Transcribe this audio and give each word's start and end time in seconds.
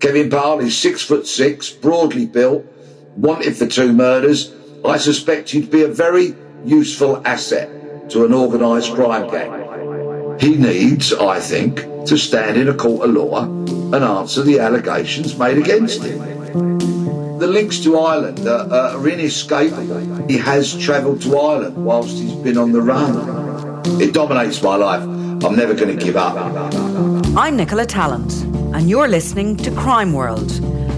Kevin 0.00 0.30
Parle 0.30 0.60
is 0.60 0.78
six 0.78 1.02
foot 1.02 1.26
six, 1.26 1.68
broadly 1.68 2.24
built, 2.24 2.64
wanted 3.16 3.54
for 3.54 3.66
two 3.66 3.92
murders. 3.92 4.50
I 4.82 4.96
suspect 4.96 5.50
he'd 5.50 5.70
be 5.70 5.82
a 5.82 5.88
very 5.88 6.34
useful 6.64 7.20
asset 7.26 8.08
to 8.10 8.24
an 8.24 8.32
organised 8.32 8.94
crime 8.94 9.30
gang. 9.30 10.38
He 10.40 10.56
needs, 10.56 11.12
I 11.12 11.38
think, 11.38 11.84
to 12.06 12.16
stand 12.16 12.56
in 12.56 12.68
a 12.68 12.74
court 12.74 13.06
of 13.06 13.14
law 13.14 13.44
and 13.44 13.96
answer 13.96 14.42
the 14.42 14.58
allegations 14.58 15.36
made 15.36 15.58
against 15.58 16.02
him. 16.02 16.18
The 17.38 17.46
links 17.46 17.78
to 17.80 17.98
Ireland 17.98 18.46
are, 18.48 18.72
are 18.72 19.08
inescapable. 19.08 20.26
He 20.28 20.38
has 20.38 20.78
travelled 20.78 21.20
to 21.22 21.38
Ireland 21.38 21.76
whilst 21.76 22.16
he's 22.16 22.32
been 22.36 22.56
on 22.56 22.72
the 22.72 22.80
run. 22.80 24.00
It 24.00 24.14
dominates 24.14 24.62
my 24.62 24.76
life. 24.76 25.02
I'm 25.02 25.56
never 25.56 25.74
going 25.74 25.94
to 25.98 26.02
give 26.02 26.16
up. 26.16 26.72
I'm 27.36 27.56
Nicola 27.56 27.86
Tallant, 27.86 28.42
and 28.74 28.90
you're 28.90 29.06
listening 29.06 29.56
to 29.58 29.70
Crime 29.70 30.12
World, 30.12 30.50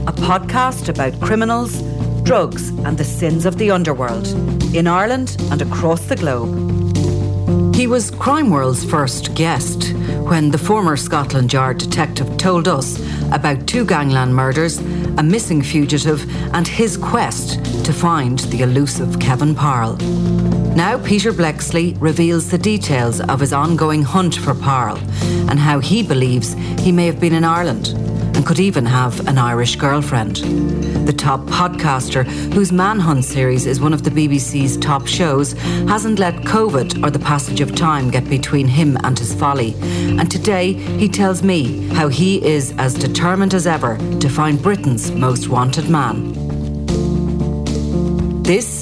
a 0.08 0.12
podcast 0.12 0.88
about 0.88 1.20
criminals, 1.20 1.82
drugs, 2.22 2.70
and 2.70 2.96
the 2.96 3.04
sins 3.04 3.44
of 3.44 3.58
the 3.58 3.70
underworld 3.70 4.26
in 4.74 4.86
Ireland 4.86 5.36
and 5.50 5.60
across 5.60 6.06
the 6.06 6.16
globe. 6.16 7.74
He 7.76 7.86
was 7.86 8.10
Crime 8.10 8.48
World's 8.48 8.82
first 8.82 9.34
guest 9.34 9.92
when 10.22 10.50
the 10.50 10.58
former 10.58 10.96
Scotland 10.96 11.52
Yard 11.52 11.76
detective 11.76 12.38
told 12.38 12.66
us 12.66 12.98
about 13.30 13.66
two 13.66 13.84
gangland 13.84 14.34
murders, 14.34 14.78
a 15.18 15.22
missing 15.22 15.60
fugitive, 15.60 16.24
and 16.54 16.66
his 16.66 16.96
quest 16.96 17.62
to 17.84 17.92
find 17.92 18.38
the 18.38 18.62
elusive 18.62 19.20
Kevin 19.20 19.54
Parle. 19.54 19.98
Now, 20.76 20.98
Peter 21.04 21.32
Bleksley 21.32 21.96
reveals 22.00 22.50
the 22.50 22.56
details 22.56 23.20
of 23.20 23.40
his 23.40 23.52
ongoing 23.52 24.02
hunt 24.02 24.34
for 24.34 24.54
Parle 24.54 24.98
and 25.50 25.58
how 25.58 25.80
he 25.80 26.02
believes 26.02 26.54
he 26.80 26.90
may 26.90 27.06
have 27.06 27.20
been 27.20 27.34
in 27.34 27.44
Ireland 27.44 27.88
and 28.34 28.46
could 28.46 28.58
even 28.58 28.86
have 28.86 29.28
an 29.28 29.36
Irish 29.36 29.76
girlfriend. 29.76 30.36
The 31.06 31.12
top 31.12 31.40
podcaster, 31.42 32.24
whose 32.54 32.72
Manhunt 32.72 33.24
series 33.24 33.66
is 33.66 33.80
one 33.80 33.92
of 33.92 34.02
the 34.02 34.10
BBC's 34.10 34.78
top 34.78 35.06
shows, 35.06 35.52
hasn't 35.88 36.18
let 36.18 36.34
COVID 36.36 37.04
or 37.04 37.10
the 37.10 37.18
passage 37.18 37.60
of 37.60 37.74
time 37.74 38.10
get 38.10 38.28
between 38.30 38.66
him 38.66 38.96
and 39.04 39.18
his 39.18 39.34
folly. 39.34 39.74
And 39.82 40.30
today, 40.30 40.72
he 40.72 41.08
tells 41.08 41.42
me 41.42 41.88
how 41.88 42.08
he 42.08 42.42
is 42.44 42.74
as 42.78 42.94
determined 42.94 43.52
as 43.52 43.66
ever 43.66 43.98
to 44.20 44.28
find 44.28 44.62
Britain's 44.62 45.10
most 45.12 45.48
wanted 45.48 45.90
man. 45.90 46.32
This 48.42 48.81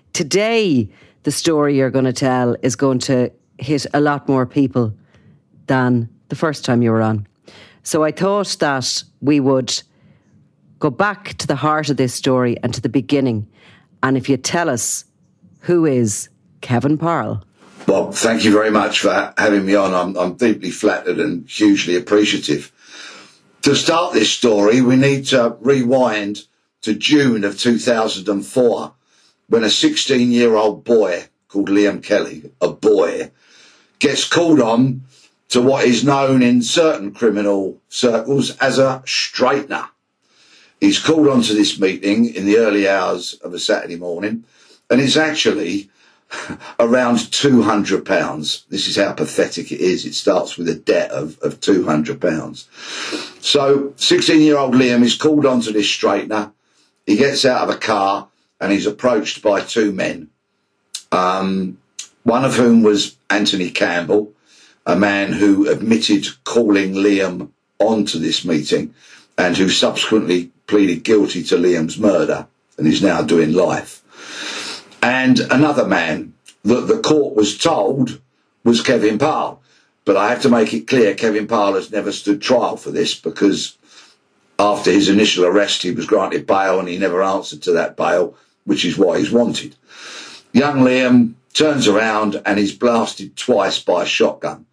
today, 0.13 0.89
the 1.23 1.31
story 1.31 1.77
you're 1.77 1.91
going 1.91 2.05
to 2.05 2.13
tell 2.13 2.55
is 2.61 2.75
going 2.75 2.99
to 2.99 3.31
hit 3.57 3.85
a 3.93 4.01
lot 4.01 4.27
more 4.27 4.45
people 4.45 4.93
than 5.67 6.09
the 6.29 6.35
first 6.35 6.65
time 6.65 6.81
you 6.81 6.91
were 6.91 7.01
on. 7.01 7.27
So 7.83 8.03
I 8.03 8.11
thought 8.11 8.57
that 8.59 9.03
we 9.21 9.39
would 9.39 9.81
go 10.79 10.89
back 10.89 11.35
to 11.37 11.47
the 11.47 11.55
heart 11.55 11.89
of 11.89 11.97
this 11.97 12.13
story 12.13 12.57
and 12.63 12.73
to 12.73 12.81
the 12.81 12.89
beginning. 12.89 13.47
And 14.03 14.17
if 14.17 14.29
you 14.29 14.37
tell 14.37 14.69
us 14.69 15.05
who 15.61 15.85
is 15.85 16.29
Kevin 16.61 16.97
Parle? 16.97 17.43
Bob, 17.85 18.13
thank 18.13 18.43
you 18.43 18.51
very 18.51 18.71
much 18.71 18.99
for 18.99 19.33
having 19.37 19.65
me 19.65 19.75
on. 19.75 19.93
I'm, 19.93 20.17
I'm 20.17 20.35
deeply 20.35 20.71
flattered 20.71 21.19
and 21.19 21.47
hugely 21.49 21.95
appreciative. 21.95 22.71
To 23.63 23.75
start 23.75 24.13
this 24.13 24.31
story, 24.31 24.81
we 24.81 24.95
need 24.95 25.27
to 25.27 25.55
rewind 25.61 26.45
to 26.81 26.93
June 26.93 27.43
of 27.43 27.59
2004 27.59 28.93
when 29.51 29.65
a 29.65 29.69
16 29.69 30.31
year 30.31 30.55
old 30.55 30.85
boy 30.85 31.25
called 31.49 31.67
Liam 31.67 32.01
Kelly, 32.01 32.49
a 32.61 32.69
boy, 32.69 33.31
gets 33.99 34.25
called 34.25 34.61
on 34.61 35.03
to 35.49 35.61
what 35.61 35.83
is 35.83 36.05
known 36.05 36.41
in 36.41 36.61
certain 36.61 37.11
criminal 37.13 37.77
circles 37.89 38.55
as 38.59 38.79
a 38.79 39.03
straightener. 39.05 39.89
He's 40.79 41.03
called 41.03 41.27
on 41.27 41.41
to 41.41 41.53
this 41.53 41.77
meeting 41.77 42.33
in 42.33 42.45
the 42.45 42.55
early 42.55 42.87
hours 42.87 43.33
of 43.43 43.53
a 43.53 43.59
Saturday 43.59 43.97
morning 43.97 44.45
and 44.89 45.01
it's 45.01 45.17
actually 45.17 45.89
around 46.79 47.29
two 47.33 47.61
hundred 47.61 48.05
pounds. 48.05 48.65
This 48.69 48.87
is 48.87 48.95
how 48.95 49.11
pathetic 49.11 49.69
it 49.73 49.81
is. 49.81 50.05
It 50.05 50.13
starts 50.13 50.57
with 50.57 50.69
a 50.69 50.75
debt 50.75 51.11
of, 51.11 51.37
of 51.39 51.59
two 51.59 51.83
hundred 51.83 52.21
pounds. 52.21 52.69
So 53.41 53.91
sixteen 53.97 54.39
year 54.39 54.57
old 54.57 54.75
Liam 54.75 55.03
is 55.03 55.17
called 55.17 55.45
onto 55.45 55.73
this 55.73 55.87
straightener. 55.87 56.53
He 57.05 57.17
gets 57.17 57.43
out 57.43 57.67
of 57.67 57.75
a 57.75 57.77
car 57.77 58.29
and 58.61 58.71
he's 58.71 58.85
approached 58.85 59.41
by 59.41 59.59
two 59.59 59.91
men. 59.91 60.29
Um, 61.11 61.77
one 62.23 62.45
of 62.45 62.55
whom 62.55 62.83
was 62.83 63.17
Anthony 63.29 63.69
Campbell, 63.69 64.31
a 64.85 64.95
man 64.95 65.33
who 65.33 65.69
admitted 65.69 66.27
calling 66.45 66.93
Liam 66.93 67.49
onto 67.79 68.19
this 68.19 68.45
meeting 68.45 68.93
and 69.37 69.57
who 69.57 69.67
subsequently 69.67 70.51
pleaded 70.67 71.03
guilty 71.03 71.43
to 71.43 71.57
Liam's 71.57 71.97
murder 71.97 72.47
and 72.77 72.87
is 72.87 73.01
now 73.01 73.21
doing 73.21 73.51
life 73.51 74.01
and 75.01 75.39
another 75.39 75.85
man 75.85 76.33
that 76.63 76.87
the 76.87 76.99
court 76.99 77.35
was 77.35 77.57
told 77.57 78.21
was 78.63 78.81
Kevin 78.81 79.17
Parle. 79.17 79.61
But 80.05 80.17
I 80.17 80.29
have 80.29 80.41
to 80.43 80.49
make 80.49 80.73
it 80.73 80.87
clear 80.87 81.15
Kevin 81.15 81.47
Parle 81.47 81.75
has 81.75 81.91
never 81.91 82.11
stood 82.11 82.41
trial 82.41 82.77
for 82.77 82.91
this 82.91 83.15
because 83.15 83.77
after 84.59 84.91
his 84.91 85.09
initial 85.09 85.45
arrest, 85.45 85.81
he 85.81 85.91
was 85.91 86.05
granted 86.05 86.45
bail 86.45 86.79
and 86.79 86.87
he 86.87 86.97
never 86.97 87.23
answered 87.23 87.63
to 87.63 87.71
that 87.73 87.97
bail, 87.97 88.35
which 88.71 88.85
is 88.85 88.97
why 88.97 89.19
he's 89.19 89.33
wanted. 89.33 89.75
Young 90.53 90.79
Liam 90.79 91.33
turns 91.53 91.89
around 91.89 92.41
and 92.45 92.57
is 92.57 92.71
blasted 92.71 93.35
twice 93.35 93.79
by 93.83 94.03
a 94.03 94.05
shotgun, 94.05 94.65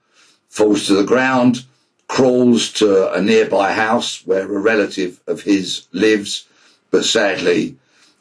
falls 0.49 0.87
to 0.87 0.95
the 0.95 1.03
ground, 1.03 1.65
crawls 2.07 2.73
to 2.75 3.13
a 3.13 3.21
nearby 3.21 3.73
house 3.73 4.25
where 4.25 4.45
a 4.45 4.61
relative 4.61 5.21
of 5.27 5.43
his 5.43 5.89
lives, 5.91 6.47
but 6.93 7.05
sadly, 7.05 7.77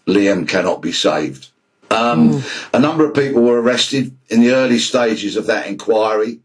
Liam 0.08 0.50
cannot 0.50 0.82
be 0.82 0.92
saved. 0.92 1.50
Um, 1.92 2.32
mm. 2.32 2.70
A 2.74 2.80
number 2.80 3.06
of 3.06 3.14
people 3.14 3.44
were 3.44 3.62
arrested 3.62 4.18
in 4.30 4.42
the 4.42 4.54
early 4.54 4.80
stages 4.80 5.36
of 5.36 5.46
that 5.46 5.68
inquiry, 5.68 6.40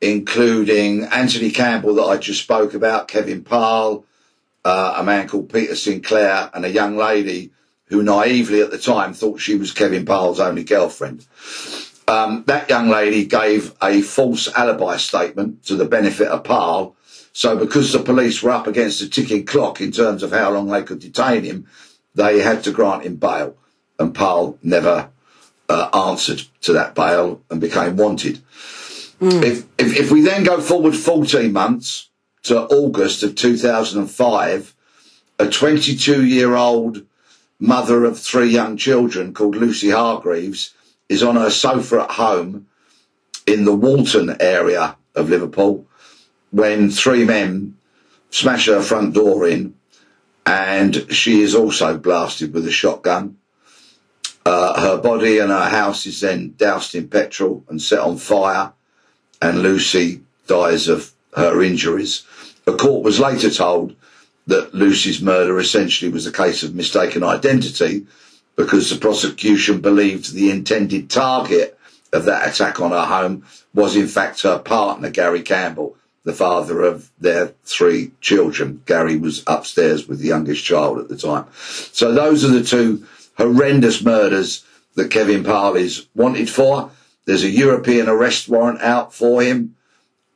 including 0.00 1.04
Anthony 1.04 1.50
Campbell, 1.50 1.96
that 1.96 2.04
I 2.04 2.16
just 2.16 2.40
spoke 2.40 2.72
about, 2.72 3.08
Kevin 3.08 3.44
Parle, 3.44 4.06
uh, 4.64 4.94
a 4.96 5.04
man 5.04 5.28
called 5.28 5.52
Peter 5.52 5.76
Sinclair, 5.76 6.50
and 6.54 6.64
a 6.64 6.70
young 6.70 6.96
lady 6.96 7.50
who 7.92 8.02
naively 8.02 8.62
at 8.62 8.70
the 8.70 8.78
time 8.78 9.12
thought 9.12 9.40
she 9.40 9.54
was 9.54 9.70
Kevin 9.70 10.04
Parle's 10.04 10.40
only 10.40 10.64
girlfriend. 10.64 11.26
Um, 12.08 12.44
that 12.46 12.68
young 12.68 12.88
lady 12.88 13.24
gave 13.26 13.74
a 13.82 14.02
false 14.02 14.48
alibi 14.54 14.96
statement 14.96 15.64
to 15.66 15.76
the 15.76 15.84
benefit 15.84 16.28
of 16.28 16.42
Parle. 16.42 16.96
So, 17.34 17.56
because 17.56 17.92
the 17.92 18.00
police 18.00 18.42
were 18.42 18.50
up 18.50 18.66
against 18.66 19.00
a 19.02 19.08
ticking 19.08 19.46
clock 19.46 19.80
in 19.80 19.92
terms 19.92 20.22
of 20.22 20.32
how 20.32 20.50
long 20.50 20.68
they 20.68 20.82
could 20.82 21.00
detain 21.00 21.44
him, 21.44 21.66
they 22.14 22.40
had 22.40 22.64
to 22.64 22.72
grant 22.72 23.04
him 23.04 23.16
bail 23.16 23.56
and 23.98 24.14
Parle 24.14 24.58
never 24.62 25.10
uh, 25.68 25.88
answered 25.94 26.42
to 26.62 26.72
that 26.72 26.94
bail 26.94 27.42
and 27.50 27.60
became 27.60 27.96
wanted. 27.96 28.40
Mm. 29.20 29.42
If, 29.42 29.66
if, 29.78 29.96
if 29.98 30.10
we 30.10 30.22
then 30.22 30.44
go 30.44 30.60
forward 30.60 30.96
14 30.96 31.52
months 31.52 32.10
to 32.44 32.58
August 32.58 33.22
of 33.22 33.34
2005, 33.34 34.74
a 35.38 35.48
22 35.48 36.24
year 36.24 36.54
old 36.54 37.06
mother 37.62 38.04
of 38.04 38.18
three 38.18 38.48
young 38.48 38.76
children 38.76 39.32
called 39.32 39.54
Lucy 39.54 39.90
Hargreaves 39.90 40.74
is 41.08 41.22
on 41.22 41.36
her 41.36 41.48
sofa 41.48 42.02
at 42.02 42.10
home 42.10 42.66
in 43.46 43.64
the 43.64 43.74
Walton 43.74 44.36
area 44.40 44.96
of 45.14 45.30
Liverpool 45.30 45.86
when 46.50 46.90
three 46.90 47.24
men 47.24 47.76
smash 48.30 48.66
her 48.66 48.82
front 48.82 49.14
door 49.14 49.46
in 49.46 49.74
and 50.44 51.06
she 51.12 51.40
is 51.40 51.54
also 51.54 51.96
blasted 51.96 52.52
with 52.52 52.66
a 52.66 52.72
shotgun. 52.72 53.36
Uh, 54.44 54.80
her 54.80 54.96
body 55.00 55.38
and 55.38 55.50
her 55.52 55.68
house 55.68 56.04
is 56.04 56.20
then 56.20 56.54
doused 56.56 56.96
in 56.96 57.06
petrol 57.06 57.62
and 57.68 57.80
set 57.80 58.00
on 58.00 58.16
fire, 58.16 58.72
and 59.40 59.62
Lucy 59.62 60.20
dies 60.48 60.88
of 60.88 61.12
her 61.36 61.62
injuries. 61.62 62.26
The 62.64 62.76
court 62.76 63.04
was 63.04 63.20
later 63.20 63.50
told 63.50 63.94
that 64.46 64.74
Lucy's 64.74 65.22
murder 65.22 65.58
essentially 65.58 66.10
was 66.10 66.26
a 66.26 66.32
case 66.32 66.62
of 66.62 66.74
mistaken 66.74 67.22
identity 67.22 68.06
because 68.56 68.90
the 68.90 68.96
prosecution 68.96 69.80
believed 69.80 70.32
the 70.32 70.50
intended 70.50 71.08
target 71.08 71.78
of 72.12 72.24
that 72.24 72.48
attack 72.48 72.80
on 72.80 72.90
her 72.90 73.06
home 73.06 73.44
was 73.74 73.96
in 73.96 74.06
fact 74.06 74.42
her 74.42 74.58
partner, 74.58 75.10
Gary 75.10 75.42
Campbell, 75.42 75.96
the 76.24 76.32
father 76.32 76.82
of 76.82 77.10
their 77.20 77.54
three 77.64 78.12
children. 78.20 78.82
Gary 78.86 79.16
was 79.16 79.42
upstairs 79.46 80.06
with 80.06 80.20
the 80.20 80.28
youngest 80.28 80.64
child 80.64 80.98
at 80.98 81.08
the 81.08 81.16
time. 81.16 81.46
So 81.92 82.12
those 82.12 82.44
are 82.44 82.48
the 82.48 82.62
two 82.62 83.06
horrendous 83.36 84.02
murders 84.02 84.64
that 84.94 85.10
Kevin 85.10 85.44
is 85.76 86.06
wanted 86.14 86.50
for. 86.50 86.90
There's 87.24 87.44
a 87.44 87.50
European 87.50 88.08
arrest 88.08 88.48
warrant 88.48 88.82
out 88.82 89.14
for 89.14 89.42
him. 89.42 89.76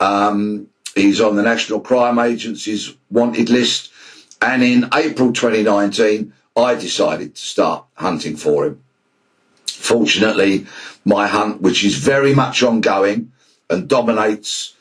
Um, 0.00 0.69
he's 0.94 1.20
on 1.20 1.37
the 1.37 1.43
National 1.43 1.81
Crime 1.81 2.19
Agency's 2.19 2.94
wanted 3.11 3.50
list. 3.50 3.93
And 4.41 4.62
in 4.62 4.88
April 4.94 5.33
2019, 5.33 6.33
I 6.56 6.75
decided 6.75 7.35
to 7.35 7.41
start 7.41 7.85
hunting 7.94 8.37
for 8.37 8.67
him. 8.67 8.83
Fortunately, 9.67 10.67
my 11.05 11.27
hunt, 11.27 11.61
which 11.61 11.85
is 11.85 11.97
very 11.97 12.35
much 12.35 12.62
ongoing 12.62 13.33
and 13.69 13.88
dominates 13.88 14.75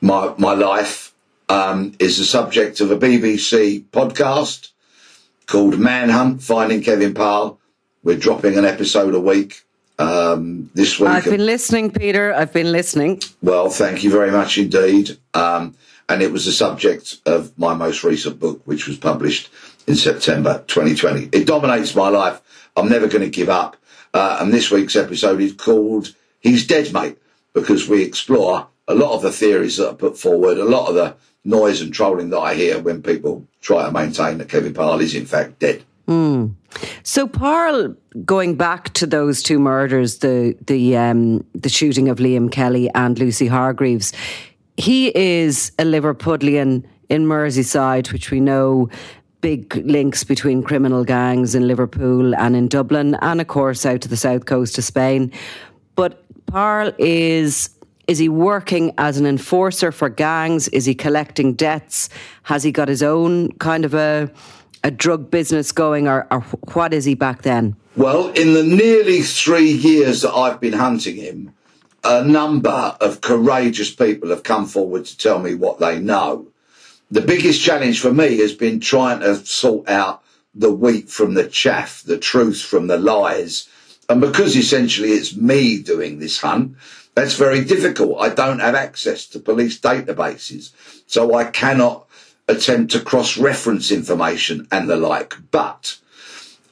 my, 0.00 0.34
my 0.38 0.54
life, 0.54 1.14
um, 1.48 1.92
is 1.98 2.18
the 2.18 2.24
subject 2.24 2.80
of 2.80 2.90
a 2.90 2.98
BBC 2.98 3.84
podcast 3.92 4.70
called 5.46 5.78
Manhunt 5.78 6.42
Finding 6.42 6.82
Kevin 6.82 7.14
Parle. 7.14 7.58
We're 8.02 8.16
dropping 8.16 8.58
an 8.58 8.64
episode 8.64 9.14
a 9.14 9.20
week 9.20 9.62
um, 9.98 10.70
this 10.74 11.00
week. 11.00 11.08
I've 11.08 11.24
been 11.24 11.46
listening, 11.46 11.90
Peter. 11.90 12.34
I've 12.34 12.52
been 12.52 12.72
listening. 12.72 13.22
Well, 13.42 13.70
thank 13.70 14.04
you 14.04 14.10
very 14.10 14.30
much 14.30 14.58
indeed. 14.58 15.16
Um, 15.34 15.74
and 16.08 16.22
it 16.22 16.32
was 16.32 16.44
the 16.44 16.52
subject 16.52 17.18
of 17.26 17.56
my 17.58 17.74
most 17.74 18.04
recent 18.04 18.38
book, 18.38 18.62
which 18.64 18.86
was 18.86 18.96
published 18.96 19.50
in 19.86 19.94
September 19.96 20.64
2020. 20.66 21.30
It 21.32 21.46
dominates 21.46 21.94
my 21.94 22.08
life. 22.08 22.40
I'm 22.76 22.88
never 22.88 23.08
going 23.08 23.24
to 23.24 23.30
give 23.30 23.48
up. 23.48 23.76
Uh, 24.14 24.38
and 24.40 24.52
this 24.52 24.70
week's 24.70 24.96
episode 24.96 25.40
is 25.40 25.52
called 25.52 26.14
He's 26.40 26.66
Dead, 26.66 26.92
Mate, 26.92 27.18
because 27.54 27.88
we 27.88 28.02
explore 28.02 28.68
a 28.88 28.94
lot 28.94 29.14
of 29.14 29.22
the 29.22 29.32
theories 29.32 29.78
that 29.78 29.90
are 29.90 29.94
put 29.94 30.16
forward, 30.16 30.58
a 30.58 30.64
lot 30.64 30.88
of 30.88 30.94
the 30.94 31.16
noise 31.44 31.80
and 31.80 31.92
trolling 31.92 32.30
that 32.30 32.38
I 32.38 32.54
hear 32.54 32.78
when 32.80 33.02
people 33.02 33.46
try 33.60 33.84
to 33.84 33.92
maintain 33.92 34.38
that 34.38 34.48
Kevin 34.48 34.74
Parle 34.74 35.00
is 35.00 35.14
in 35.14 35.26
fact 35.26 35.58
dead. 35.58 35.82
Mm. 36.06 36.54
So, 37.02 37.26
Parle, 37.26 37.96
going 38.24 38.54
back 38.54 38.92
to 38.94 39.06
those 39.06 39.42
two 39.42 39.58
murders, 39.58 40.18
the 40.18 40.56
the 40.66 40.96
um, 40.96 41.44
the 41.52 41.68
shooting 41.68 42.08
of 42.08 42.18
Liam 42.18 42.50
Kelly 42.50 42.88
and 42.94 43.18
Lucy 43.18 43.48
Hargreaves, 43.48 44.12
he 44.76 45.16
is 45.16 45.72
a 45.78 45.84
Liverpudlian 45.84 46.84
in 47.08 47.26
Merseyside, 47.26 48.12
which 48.12 48.30
we 48.30 48.40
know 48.40 48.88
big 49.40 49.76
links 49.86 50.24
between 50.24 50.62
criminal 50.62 51.04
gangs 51.04 51.54
in 51.54 51.68
Liverpool 51.68 52.34
and 52.34 52.56
in 52.56 52.68
Dublin, 52.68 53.14
and 53.22 53.40
of 53.40 53.46
course 53.46 53.86
out 53.86 54.00
to 54.02 54.08
the 54.08 54.16
south 54.16 54.46
coast 54.46 54.78
of 54.78 54.84
Spain. 54.84 55.32
But 55.94 56.22
Parle 56.46 56.92
is 56.98 57.70
is 58.06 58.18
he 58.18 58.28
working 58.28 58.92
as 58.98 59.18
an 59.18 59.26
enforcer 59.26 59.90
for 59.90 60.08
gangs? 60.08 60.68
Is 60.68 60.84
he 60.84 60.94
collecting 60.94 61.54
debts? 61.54 62.08
Has 62.44 62.62
he 62.62 62.70
got 62.70 62.86
his 62.86 63.02
own 63.02 63.50
kind 63.52 63.84
of 63.84 63.94
a 63.94 64.30
a 64.84 64.90
drug 64.90 65.30
business 65.30 65.72
going, 65.72 66.06
or, 66.06 66.26
or 66.30 66.40
what 66.74 66.94
is 66.94 67.04
he 67.04 67.14
back 67.14 67.42
then? 67.42 67.74
Well, 67.96 68.28
in 68.28 68.54
the 68.54 68.62
nearly 68.62 69.22
three 69.22 69.70
years 69.70 70.22
that 70.22 70.32
I've 70.32 70.60
been 70.60 70.74
hunting 70.74 71.16
him, 71.16 71.52
a 72.06 72.24
number 72.24 72.96
of 73.00 73.20
courageous 73.20 73.92
people 73.92 74.30
have 74.30 74.44
come 74.44 74.66
forward 74.66 75.04
to 75.04 75.18
tell 75.18 75.40
me 75.40 75.54
what 75.54 75.80
they 75.80 75.98
know. 75.98 76.46
The 77.10 77.20
biggest 77.20 77.60
challenge 77.60 78.00
for 78.00 78.12
me 78.12 78.38
has 78.38 78.54
been 78.54 78.78
trying 78.78 79.20
to 79.20 79.34
sort 79.44 79.88
out 79.88 80.22
the 80.54 80.72
wheat 80.72 81.10
from 81.10 81.34
the 81.34 81.48
chaff, 81.48 82.02
the 82.06 82.16
truth 82.16 82.62
from 82.62 82.86
the 82.86 82.96
lies. 82.96 83.68
And 84.08 84.20
because 84.20 84.56
essentially 84.56 85.10
it's 85.10 85.34
me 85.34 85.82
doing 85.82 86.20
this 86.20 86.38
hunt, 86.40 86.76
that's 87.16 87.34
very 87.34 87.64
difficult. 87.64 88.20
I 88.20 88.28
don't 88.28 88.60
have 88.60 88.76
access 88.76 89.26
to 89.28 89.40
police 89.40 89.80
databases, 89.80 90.70
so 91.08 91.34
I 91.34 91.44
cannot 91.44 92.06
attempt 92.46 92.92
to 92.92 93.00
cross 93.00 93.36
reference 93.36 93.90
information 93.90 94.68
and 94.70 94.88
the 94.88 94.96
like. 94.96 95.34
But 95.50 95.98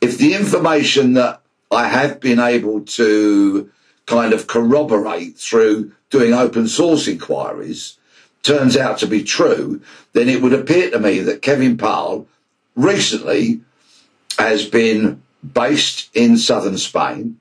if 0.01 0.17
the 0.17 0.35
information 0.35 1.15
that 1.15 1.41
I 1.73 1.89
have 1.89 2.21
been 2.21 2.39
able 2.39 2.83
to 2.83 3.71
kind 4.07 4.33
of 4.33 4.47
corroborate 4.47 5.37
through 5.37 5.93
doing 6.11 6.33
open 6.33 6.69
source 6.69 7.09
inquiries 7.09 7.99
turns 8.43 8.77
out 8.77 8.99
to 8.99 9.07
be 9.07 9.25
true, 9.25 9.81
then 10.13 10.29
it 10.29 10.43
would 10.43 10.53
appear 10.53 10.91
to 10.91 11.01
me 11.01 11.21
that 11.21 11.43
Kevin 11.43 11.77
Parle 11.77 12.27
recently 12.77 13.61
has 14.39 14.67
been 14.69 15.23
based 15.53 16.11
in 16.15 16.37
southern 16.37 16.79
Spain 16.79 17.39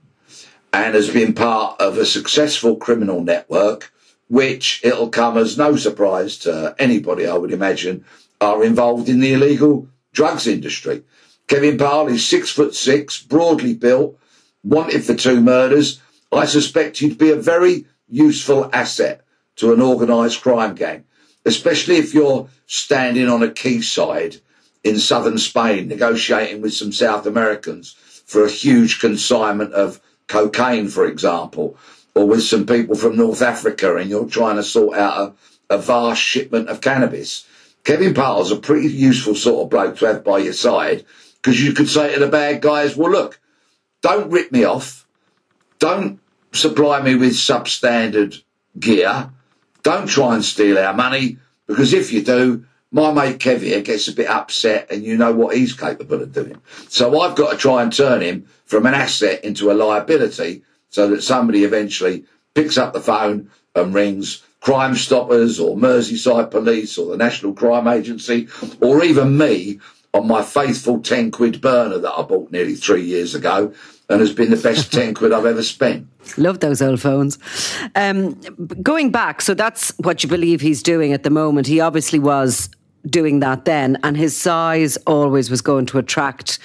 and 0.72 0.96
has 0.96 1.10
been 1.10 1.34
part 1.34 1.80
of 1.80 1.98
a 1.98 2.06
successful 2.06 2.76
criminal 2.76 3.22
network, 3.22 3.92
which 4.30 4.82
it'll 4.84 5.10
come 5.10 5.38
as 5.38 5.58
no 5.58 5.76
surprise 5.76 6.38
to 6.40 6.76
anybody, 6.80 7.28
I 7.28 7.36
would 7.36 7.52
imagine, 7.52 8.06
are 8.42 8.64
involved 8.64 9.10
in 9.10 9.20
the 9.20 9.34
illegal 9.34 9.88
drugs 10.14 10.48
industry. 10.48 11.04
Kevin 11.48 11.78
Parle 11.78 12.08
is 12.08 12.26
six 12.26 12.50
foot 12.50 12.74
six, 12.74 13.22
broadly 13.22 13.74
built, 13.74 14.18
wanted 14.64 15.04
for 15.04 15.14
two 15.14 15.42
murders. 15.42 16.00
I 16.36 16.46
suspect 16.46 16.98
he'd 16.98 17.18
be 17.18 17.32
a 17.32 17.36
very 17.36 17.86
useful 18.08 18.70
asset 18.74 19.22
to 19.58 19.74
an 19.74 19.82
organised 19.82 20.42
crime 20.42 20.76
gang, 20.76 21.06
especially 21.46 21.98
if 21.98 22.14
you're 22.14 22.50
standing 22.66 23.30
on 23.30 23.44
a 23.44 23.52
quayside 23.52 24.38
in 24.84 25.00
southern 25.00 25.38
Spain 25.38 25.88
negotiating 25.88 26.62
with 26.62 26.74
some 26.74 26.92
South 26.92 27.26
Americans 27.26 27.96
for 28.26 28.44
a 28.44 28.50
huge 28.50 29.00
consignment 29.00 29.74
of 29.74 30.02
cocaine, 30.28 30.88
for 30.88 31.06
example, 31.06 31.78
or 32.16 32.28
with 32.28 32.44
some 32.44 32.66
people 32.66 32.96
from 32.96 33.16
North 33.16 33.42
Africa 33.42 33.96
and 33.96 34.10
you're 34.10 34.28
trying 34.28 34.56
to 34.56 34.64
sort 34.64 34.98
out 34.98 35.36
a, 35.70 35.76
a 35.76 35.78
vast 35.78 36.22
shipment 36.22 36.70
of 36.70 36.82
cannabis. 36.82 37.48
Kevin 37.84 38.14
Parle's 38.14 38.52
a 38.52 38.56
pretty 38.56 38.88
useful 38.88 39.36
sort 39.36 39.64
of 39.64 39.70
bloke 39.70 39.98
to 39.98 40.06
have 40.06 40.24
by 40.24 40.38
your 40.38 40.54
side 40.54 41.06
because 41.42 41.62
you 41.62 41.74
could 41.74 41.90
say 41.90 42.14
to 42.14 42.20
the 42.20 42.28
bad 42.28 42.62
guys, 42.62 42.96
well, 42.96 43.12
look, 43.12 43.40
don't 44.02 44.32
rip 44.32 44.52
me 44.52 44.64
off. 44.64 45.06
Don't 45.80 46.20
supply 46.54 47.02
me 47.02 47.16
with 47.16 47.34
substandard 47.34 48.42
gear. 48.80 49.30
Don't 49.82 50.08
try 50.08 50.36
and 50.36 50.46
steal 50.46 50.78
our 50.78 50.94
money 50.94 51.38
because 51.68 51.94
if 51.94 52.14
you 52.14 52.24
do, 52.24 52.66
my 52.92 53.12
mate 53.12 53.40
Kev 53.40 53.62
here 53.62 53.82
gets 53.82 54.08
a 54.08 54.14
bit 54.14 54.28
upset 54.28 54.92
and 54.92 55.04
you 55.04 55.18
know 55.18 55.34
what 55.34 55.58
he's 55.58 55.74
capable 55.74 56.22
of 56.22 56.32
doing. 56.32 56.62
So 56.90 57.20
I've 57.20 57.36
got 57.36 57.52
to 57.52 57.58
try 57.58 57.82
and 57.82 57.92
turn 57.92 58.22
him 58.22 58.46
from 58.66 58.86
an 58.86 58.94
asset 58.94 59.44
into 59.44 59.72
a 59.72 59.74
liability 59.74 60.64
so 60.90 61.10
that 61.10 61.24
somebody 61.24 61.64
eventually 61.64 62.26
picks 62.54 62.78
up 62.78 62.94
the 62.94 63.02
phone 63.02 63.50
and 63.76 63.94
rings 63.94 64.44
Crime 64.62 64.96
Stoppers 64.96 65.60
or 65.60 65.76
Merseyside 65.76 66.52
Police 66.52 66.98
or 66.98 67.10
the 67.10 67.18
National 67.18 67.54
Crime 67.54 67.88
Agency 67.88 68.48
or 68.80 69.04
even 69.04 69.38
me 69.38 69.80
on 70.14 70.28
my 70.28 70.44
faithful 70.44 71.02
10 71.02 71.32
quid 71.32 71.60
burner 71.60 71.98
that 71.98 72.14
I 72.14 72.22
bought 72.22 72.52
nearly 72.52 72.76
three 72.76 73.04
years 73.04 73.34
ago 73.34 73.74
and 74.10 74.20
has 74.20 74.34
been 74.34 74.52
the 74.52 74.58
best 74.58 74.92
10 74.92 75.14
quid 75.14 75.32
I've 75.32 75.46
ever 75.46 75.64
spent. 75.64 76.08
Love 76.38 76.60
those 76.60 76.82
old 76.82 77.02
phones. 77.02 77.38
Um, 77.96 78.34
going 78.82 79.12
back, 79.12 79.42
so 79.42 79.54
that's 79.54 79.92
what 79.98 80.24
you 80.24 80.30
believe 80.30 80.62
he's 80.62 80.84
doing 80.84 81.14
at 81.14 81.24
the 81.24 81.30
moment. 81.30 81.68
He 81.68 81.80
obviously 81.80 82.20
was 82.20 82.70
doing 83.08 83.40
that 83.40 83.66
then, 83.66 83.98
and 84.04 84.16
his 84.16 84.36
size 84.36 84.98
always 85.08 85.50
was 85.50 85.62
going 85.62 85.86
to 85.88 85.98
attract 85.98 86.60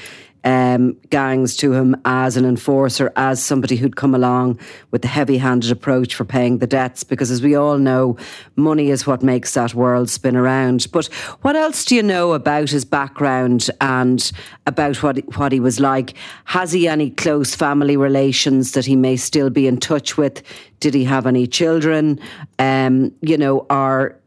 um, 0.44 0.96
gangs 1.10 1.56
to 1.56 1.72
him 1.72 1.96
as 2.04 2.36
an 2.36 2.44
enforcer, 2.44 3.12
as 3.16 3.42
somebody 3.42 3.76
who'd 3.76 3.96
come 3.96 4.14
along 4.14 4.58
with 4.90 5.02
the 5.02 5.08
heavy 5.08 5.38
handed 5.38 5.70
approach 5.70 6.14
for 6.14 6.24
paying 6.24 6.58
the 6.58 6.66
debts, 6.66 7.04
because 7.04 7.30
as 7.30 7.42
we 7.42 7.54
all 7.54 7.78
know, 7.78 8.16
money 8.56 8.90
is 8.90 9.06
what 9.06 9.22
makes 9.22 9.54
that 9.54 9.74
world 9.74 10.10
spin 10.10 10.36
around. 10.36 10.86
But 10.92 11.06
what 11.42 11.56
else 11.56 11.84
do 11.84 11.94
you 11.94 12.02
know 12.02 12.32
about 12.32 12.70
his 12.70 12.84
background 12.84 13.70
and 13.80 14.30
about 14.66 15.02
what, 15.02 15.18
what 15.36 15.52
he 15.52 15.60
was 15.60 15.80
like? 15.80 16.14
Has 16.44 16.72
he 16.72 16.88
any 16.88 17.10
close 17.10 17.54
family 17.54 17.96
relations 17.96 18.72
that 18.72 18.86
he 18.86 18.96
may 18.96 19.16
still 19.16 19.50
be 19.50 19.66
in 19.66 19.78
touch 19.78 20.16
with? 20.16 20.42
Did 20.80 20.94
he 20.94 21.04
have 21.04 21.26
any 21.26 21.46
children? 21.46 22.20
Um, 22.58 23.12
you 23.20 23.36
know, 23.36 23.66
are 23.68 24.17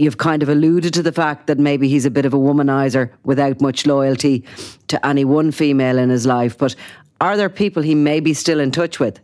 you've 0.00 0.18
kind 0.18 0.42
of 0.42 0.48
alluded 0.48 0.94
to 0.94 1.02
the 1.02 1.12
fact 1.12 1.46
that 1.46 1.58
maybe 1.58 1.88
he's 1.88 2.06
a 2.06 2.10
bit 2.10 2.24
of 2.24 2.32
a 2.32 2.38
womanizer 2.38 3.10
without 3.22 3.60
much 3.60 3.86
loyalty 3.86 4.44
to 4.88 5.06
any 5.06 5.24
one 5.24 5.52
female 5.52 5.98
in 5.98 6.08
his 6.08 6.26
life. 6.26 6.56
But 6.56 6.74
are 7.20 7.36
there 7.36 7.50
people 7.50 7.82
he 7.82 7.94
may 7.94 8.20
be 8.20 8.32
still 8.32 8.60
in 8.60 8.70
touch 8.70 8.98
with? 8.98 9.20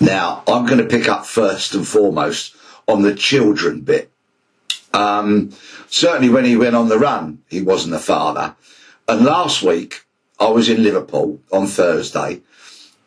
Now, 0.00 0.42
I'm 0.48 0.64
going 0.64 0.78
to 0.78 0.86
pick 0.86 1.08
up 1.08 1.26
first 1.26 1.74
and 1.74 1.86
foremost 1.86 2.56
on 2.88 3.02
the 3.02 3.14
children 3.14 3.82
bit. 3.82 4.10
Um, 4.94 5.52
certainly, 5.88 6.30
when 6.30 6.46
he 6.46 6.56
went 6.56 6.74
on 6.74 6.88
the 6.88 6.98
run, 6.98 7.42
he 7.48 7.60
wasn't 7.60 7.94
a 7.94 7.98
father. 7.98 8.56
And 9.06 9.24
last 9.24 9.62
week, 9.62 10.06
I 10.40 10.48
was 10.48 10.70
in 10.70 10.82
Liverpool 10.82 11.38
on 11.52 11.66
Thursday 11.66 12.40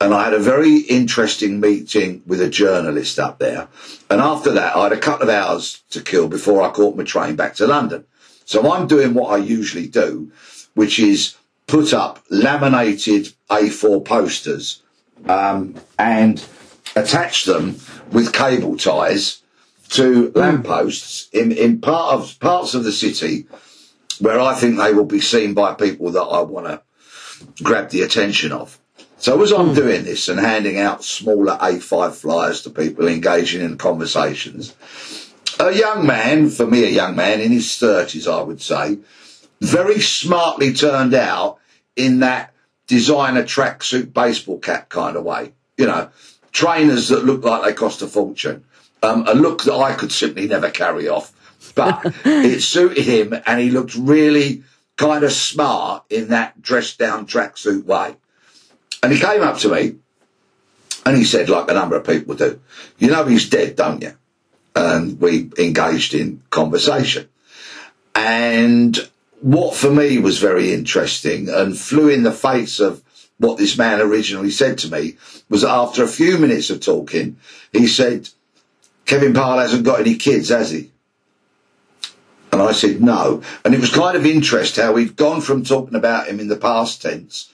and 0.03 0.13
I 0.13 0.25
had 0.25 0.33
a 0.33 0.39
very 0.39 0.79
interesting 0.79 1.62
meeting 1.62 2.24
with 2.27 2.41
a 2.41 2.50
journalist 2.50 3.19
up 3.19 3.39
there. 3.39 3.69
And 4.10 4.19
after 4.19 4.51
that, 4.51 4.75
I 4.75 4.83
had 4.83 4.91
a 4.91 4.98
couple 4.98 5.29
of 5.29 5.33
hours 5.33 5.81
to 5.91 6.01
kill 6.01 6.27
before 6.27 6.62
I 6.62 6.72
caught 6.72 6.98
my 6.98 7.05
train 7.05 7.38
back 7.38 7.55
to 7.55 7.67
London. 7.67 8.03
So 8.43 8.74
I'm 8.74 8.86
doing 8.86 9.13
what 9.13 9.31
I 9.31 9.38
usually 9.38 9.88
do, 9.88 10.29
which 10.74 11.00
is 11.00 11.36
put 11.67 11.93
up 11.93 12.22
laminated 12.29 13.31
A4 13.50 14.03
posters 14.03 14.83
um, 15.29 15.75
and 15.98 16.45
attach 16.98 17.45
them 17.45 17.77
with 18.12 18.33
cable 18.33 18.75
ties 18.75 19.41
to 19.91 20.33
lampposts 20.36 21.29
in, 21.31 21.53
in 21.53 21.79
part 21.79 22.15
of 22.15 22.38
parts 22.41 22.74
of 22.74 22.83
the 22.83 22.91
city 22.91 23.48
where 24.19 24.41
I 24.41 24.53
think 24.53 24.77
they 24.77 24.93
will 24.93 25.05
be 25.05 25.22
seen 25.22 25.53
by 25.53 25.74
people 25.74 26.12
that 26.12 26.24
I 26.24 26.41
want 26.41 26.67
to 26.67 27.63
grab 27.63 27.89
the 27.89 28.01
attention 28.01 28.51
of. 28.51 28.77
So 29.24 29.42
as 29.42 29.53
I'm 29.53 29.74
doing 29.74 30.03
this 30.03 30.27
and 30.27 30.38
handing 30.38 30.77
out 30.77 31.01
smaller 31.01 31.58
A5 31.62 32.13
flyers 32.13 32.62
to 32.63 32.70
people 32.70 33.08
engaging 33.08 33.62
in 33.62 33.77
conversations, 33.77 34.75
a 35.62 35.72
young 35.72 36.06
man, 36.06 36.50
for 36.50 36.68
me 36.68 36.84
a 36.84 36.89
young 36.89 37.15
man 37.15 37.39
in 37.39 37.50
his 37.53 37.68
30s 37.68 38.30
I 38.30 38.44
would 38.44 38.62
say, 38.62 39.00
very 39.62 40.01
smartly 40.01 40.74
turned 40.74 41.13
out 41.13 41.60
in 41.96 42.20
that 42.20 42.53
designer 42.88 43.44
tracksuit 43.44 44.12
baseball 44.13 44.60
cap 44.60 44.89
kind 44.89 45.15
of 45.15 45.24
way. 45.24 45.53
You 45.77 45.86
know, 45.86 46.10
trainers 46.51 47.08
that 47.08 47.24
look 47.24 47.46
like 47.46 47.63
they 47.63 47.72
cost 47.72 48.01
a 48.01 48.08
fortune. 48.08 48.65
Um, 49.03 49.25
a 49.25 49.34
look 49.34 49.63
that 49.63 49.75
I 49.75 49.94
could 49.94 50.12
simply 50.12 50.50
never 50.50 50.70
carry 50.70 51.08
off. 51.08 51.32
But 51.75 52.01
it 52.25 52.62
suited 52.62 53.06
him 53.06 53.42
and 53.46 53.62
he 53.62 53.72
looked 53.72 53.96
really 53.96 54.63
kind 54.98 55.24
of 55.24 55.32
smart 55.32 56.03
in 56.10 56.27
that 56.27 56.62
dressed 56.62 57.00
down 57.00 57.25
tracksuit 57.25 57.86
way. 57.86 58.18
And 59.03 59.12
he 59.12 59.19
came 59.19 59.43
up 59.43 59.57
to 59.60 59.69
me 59.69 59.95
and 61.05 61.17
he 61.17 61.25
said, 61.25 61.50
like 61.50 61.69
a 61.69 61.74
number 61.74 61.98
of 61.98 62.07
people 62.07 62.36
do, 62.36 62.60
you 62.98 63.10
know 63.10 63.25
he's 63.25 63.50
dead, 63.50 63.75
don't 63.75 64.01
you? 64.01 64.13
And 64.75 65.19
we 65.19 65.51
engaged 65.60 66.13
in 66.13 66.41
conversation. 66.50 67.27
And 68.15 68.98
what 69.41 69.75
for 69.75 69.91
me 69.91 70.19
was 70.19 70.39
very 70.39 70.74
interesting 70.74 71.50
and 71.50 71.77
flew 71.77 72.07
in 72.07 72.24
the 72.24 72.31
face 72.31 72.79
of 72.79 73.03
what 73.39 73.57
this 73.57 73.77
man 73.77 74.00
originally 74.00 74.51
said 74.51 74.77
to 74.79 74.91
me 74.91 75.17
was 75.50 75.65
after 75.65 76.01
a 76.01 76.07
few 76.07 76.38
minutes 76.38 76.69
of 76.69 76.79
talking, 76.79 77.36
he 77.74 77.88
said, 77.88 78.29
Kevin 79.05 79.33
Parle 79.33 79.60
hasn't 79.60 79.83
got 79.83 80.00
any 80.00 80.15
kids, 80.15 80.48
has 80.48 80.72
he? 80.72 80.91
And 82.53 82.62
I 82.62 82.72
said, 82.72 83.01
no. 83.01 83.41
And 83.65 83.74
it 83.74 83.81
was 83.81 83.93
kind 83.93 84.15
of 84.15 84.25
interesting 84.25 84.83
how 84.86 84.93
we've 84.93 85.15
gone 85.15 85.41
from 85.41 85.65
talking 85.65 85.95
about 85.95 86.27
him 86.27 86.39
in 86.39 86.48
the 86.48 86.55
past 86.55 87.01
tense 87.01 87.51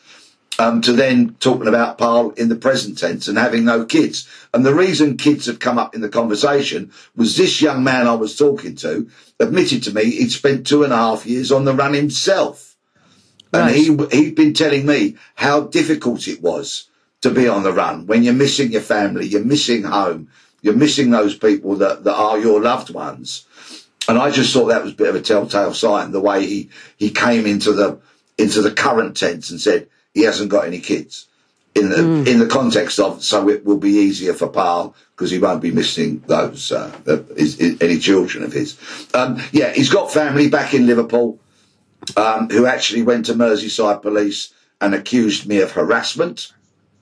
um, 0.59 0.81
to 0.81 0.91
then 0.91 1.35
talking 1.39 1.69
about 1.69 1.97
Parle 1.97 2.31
in 2.31 2.49
the 2.49 2.55
present 2.55 2.97
tense 2.97 3.29
and 3.29 3.37
having 3.37 3.63
no 3.63 3.85
kids. 3.85 4.27
And 4.53 4.65
the 4.65 4.75
reason 4.75 5.15
kids 5.15 5.45
have 5.45 5.59
come 5.59 5.79
up 5.79 5.95
in 5.95 6.01
the 6.01 6.09
conversation 6.09 6.91
was 7.15 7.37
this 7.37 7.61
young 7.61 7.83
man 7.83 8.07
I 8.07 8.15
was 8.15 8.37
talking 8.37 8.75
to 8.77 9.09
admitted 9.39 9.83
to 9.83 9.93
me 9.93 10.11
he'd 10.11 10.31
spent 10.31 10.67
two 10.67 10.83
and 10.83 10.91
a 10.91 10.97
half 10.97 11.25
years 11.25 11.51
on 11.51 11.63
the 11.63 11.73
run 11.73 11.93
himself. 11.93 12.75
And 13.51 13.73
he, 13.73 13.97
he'd 14.11 14.35
been 14.35 14.53
telling 14.53 14.85
me 14.85 15.15
how 15.33 15.61
difficult 15.61 16.27
it 16.27 16.41
was 16.41 16.89
to 17.21 17.31
be 17.31 17.47
on 17.47 17.63
the 17.63 17.73
run 17.73 18.05
when 18.05 18.23
you're 18.23 18.33
missing 18.33 18.71
your 18.71 18.81
family, 18.81 19.25
you're 19.25 19.43
missing 19.43 19.83
home, 19.83 20.29
you're 20.61 20.75
missing 20.75 21.09
those 21.09 21.35
people 21.35 21.75
that, 21.77 22.03
that 22.03 22.13
are 22.13 22.37
your 22.37 22.61
loved 22.61 22.91
ones. 22.91 23.45
And 24.07 24.17
I 24.17 24.29
just 24.29 24.53
thought 24.53 24.67
that 24.67 24.83
was 24.83 24.93
a 24.93 24.95
bit 24.95 25.09
of 25.09 25.15
a 25.15 25.21
telltale 25.21 25.73
sign, 25.73 26.11
the 26.11 26.19
way 26.19 26.45
he, 26.45 26.69
he 26.97 27.09
came 27.09 27.45
into 27.45 27.71
the, 27.71 27.99
into 28.37 28.61
the 28.61 28.71
current 28.71 29.17
tense 29.17 29.49
and 29.49 29.59
said, 29.59 29.87
he 30.19 30.25
hasn't 30.25 30.49
got 30.49 30.67
any 30.67 30.79
kids 30.79 31.27
in 31.75 31.89
the 31.89 31.95
mm. 31.95 32.27
in 32.27 32.39
the 32.39 32.47
context 32.47 32.99
of 32.99 33.23
so 33.23 33.47
it 33.47 33.63
will 33.65 33.77
be 33.77 33.91
easier 33.91 34.33
for 34.33 34.49
Parle 34.49 34.93
because 35.15 35.31
he 35.31 35.39
won't 35.39 35.61
be 35.61 35.71
missing 35.71 36.21
those 36.27 36.71
uh, 36.71 36.91
his, 37.37 37.57
his, 37.57 37.81
any 37.81 37.97
children 37.99 38.43
of 38.43 38.51
his. 38.51 38.77
Um, 39.13 39.41
yeah, 39.51 39.71
he's 39.71 39.89
got 39.89 40.11
family 40.11 40.49
back 40.49 40.73
in 40.73 40.87
Liverpool 40.87 41.39
um, 42.17 42.49
who 42.49 42.65
actually 42.65 43.03
went 43.03 43.27
to 43.27 43.33
Merseyside 43.33 44.01
police 44.01 44.53
and 44.81 44.93
accused 44.93 45.47
me 45.47 45.61
of 45.61 45.71
harassment. 45.71 46.51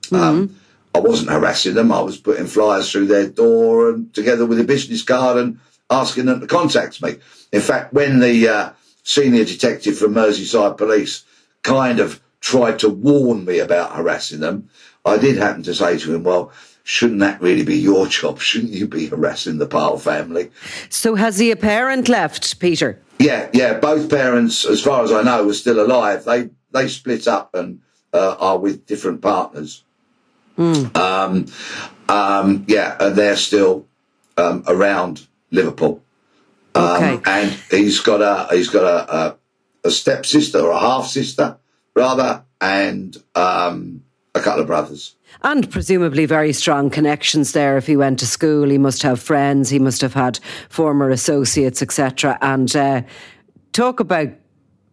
Mm. 0.04 0.20
Um, 0.20 0.60
I 0.94 1.00
wasn't 1.00 1.30
harassing 1.30 1.74
them. 1.74 1.90
I 1.92 2.00
was 2.00 2.16
putting 2.16 2.46
flyers 2.46 2.90
through 2.90 3.06
their 3.06 3.28
door 3.28 3.90
and 3.90 4.12
together 4.14 4.46
with 4.46 4.60
a 4.60 4.64
business 4.64 5.02
card 5.02 5.38
and 5.38 5.58
asking 5.90 6.26
them 6.26 6.40
to 6.40 6.46
contact 6.46 7.02
me. 7.02 7.16
In 7.52 7.60
fact, 7.60 7.92
when 7.92 8.20
the 8.20 8.48
uh, 8.48 8.70
senior 9.02 9.44
detective 9.44 9.98
from 9.98 10.14
Merseyside 10.14 10.76
police 10.76 11.24
kind 11.62 12.00
of 12.00 12.20
tried 12.40 12.78
to 12.80 12.88
warn 12.88 13.44
me 13.44 13.58
about 13.58 13.94
harassing 13.94 14.40
them, 14.40 14.68
I 15.04 15.18
did 15.18 15.36
happen 15.36 15.62
to 15.64 15.74
say 15.74 15.98
to 15.98 16.14
him, 16.14 16.22
well, 16.22 16.52
shouldn't 16.84 17.20
that 17.20 17.40
really 17.40 17.64
be 17.64 17.76
your 17.76 18.06
job? 18.06 18.40
Shouldn't 18.48 18.72
you 18.72 18.86
be 18.86 19.06
harassing 19.06 19.58
the 19.58 19.66
Parle 19.66 19.98
family? 19.98 20.50
So 20.88 21.14
has 21.14 21.38
he 21.38 21.50
a 21.50 21.56
parent 21.56 22.08
left, 22.08 22.58
Peter? 22.60 23.00
Yeah, 23.18 23.48
yeah. 23.52 23.78
Both 23.78 24.08
parents, 24.08 24.64
as 24.64 24.82
far 24.82 25.02
as 25.04 25.12
I 25.12 25.22
know, 25.22 25.48
are 25.48 25.54
still 25.54 25.84
alive. 25.84 26.24
They 26.24 26.50
they 26.70 26.88
split 26.88 27.26
up 27.26 27.54
and 27.54 27.80
uh, 28.12 28.36
are 28.38 28.58
with 28.58 28.86
different 28.86 29.22
partners. 29.22 29.82
Mm. 30.56 30.96
Um, 30.96 31.46
um, 32.08 32.64
yeah, 32.68 32.96
and 33.00 33.16
they're 33.16 33.36
still 33.36 33.86
um, 34.36 34.64
around 34.66 35.26
Liverpool. 35.50 36.02
Um, 36.74 37.02
okay. 37.02 37.20
And 37.26 37.50
he's 37.70 38.00
got 38.00 38.22
a 38.22 38.54
he's 38.54 38.68
got 38.68 38.84
a, 38.84 39.16
a, 39.16 39.36
a 39.84 39.90
stepsister 39.90 40.60
or 40.60 40.70
a 40.70 40.78
half 40.78 41.06
sister 41.06 41.58
brother 41.98 42.44
and 42.60 43.16
um, 43.34 44.04
a 44.36 44.40
couple 44.40 44.60
of 44.60 44.68
brothers. 44.68 45.16
And 45.42 45.68
presumably 45.68 46.26
very 46.26 46.52
strong 46.52 46.90
connections 46.90 47.50
there. 47.52 47.76
If 47.76 47.88
he 47.88 47.96
went 47.96 48.20
to 48.20 48.26
school, 48.26 48.68
he 48.68 48.78
must 48.78 49.02
have 49.02 49.20
friends, 49.20 49.68
he 49.68 49.80
must 49.80 50.00
have 50.02 50.14
had 50.14 50.38
former 50.68 51.10
associates, 51.10 51.82
etc. 51.82 52.38
And 52.40 52.74
uh, 52.76 53.02
talk 53.72 53.98
about 53.98 54.28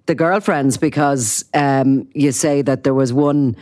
the 0.08 0.16
girlfriends 0.16 0.78
because 0.78 1.46
um, 1.54 2.08
you 2.16 2.32
say 2.32 2.64
that 2.64 2.84
there 2.84 2.96
was 2.96 3.14
one 3.14 3.56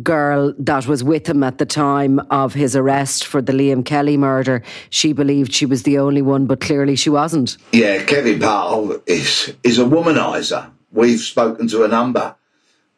girl 0.00 0.54
that 0.56 0.86
was 0.86 1.02
with 1.02 1.28
him 1.28 1.42
at 1.42 1.58
the 1.58 1.66
time 1.66 2.20
of 2.30 2.54
his 2.54 2.76
arrest 2.76 3.26
for 3.26 3.42
the 3.42 3.52
Liam 3.52 3.84
Kelly 3.84 4.16
murder. 4.16 4.62
She 4.90 5.12
believed 5.12 5.52
she 5.52 5.66
was 5.66 5.82
the 5.82 5.98
only 5.98 6.22
one, 6.22 6.46
but 6.46 6.60
clearly 6.60 6.94
she 6.94 7.10
wasn't. 7.10 7.56
Yeah, 7.72 8.04
Kevin 8.04 8.38
Parle 8.38 9.02
is 9.06 9.52
is 9.64 9.80
a 9.80 9.84
womanizer. 9.84 10.70
We've 10.92 11.20
spoken 11.20 11.66
to 11.68 11.82
a 11.82 11.88
number 11.88 12.36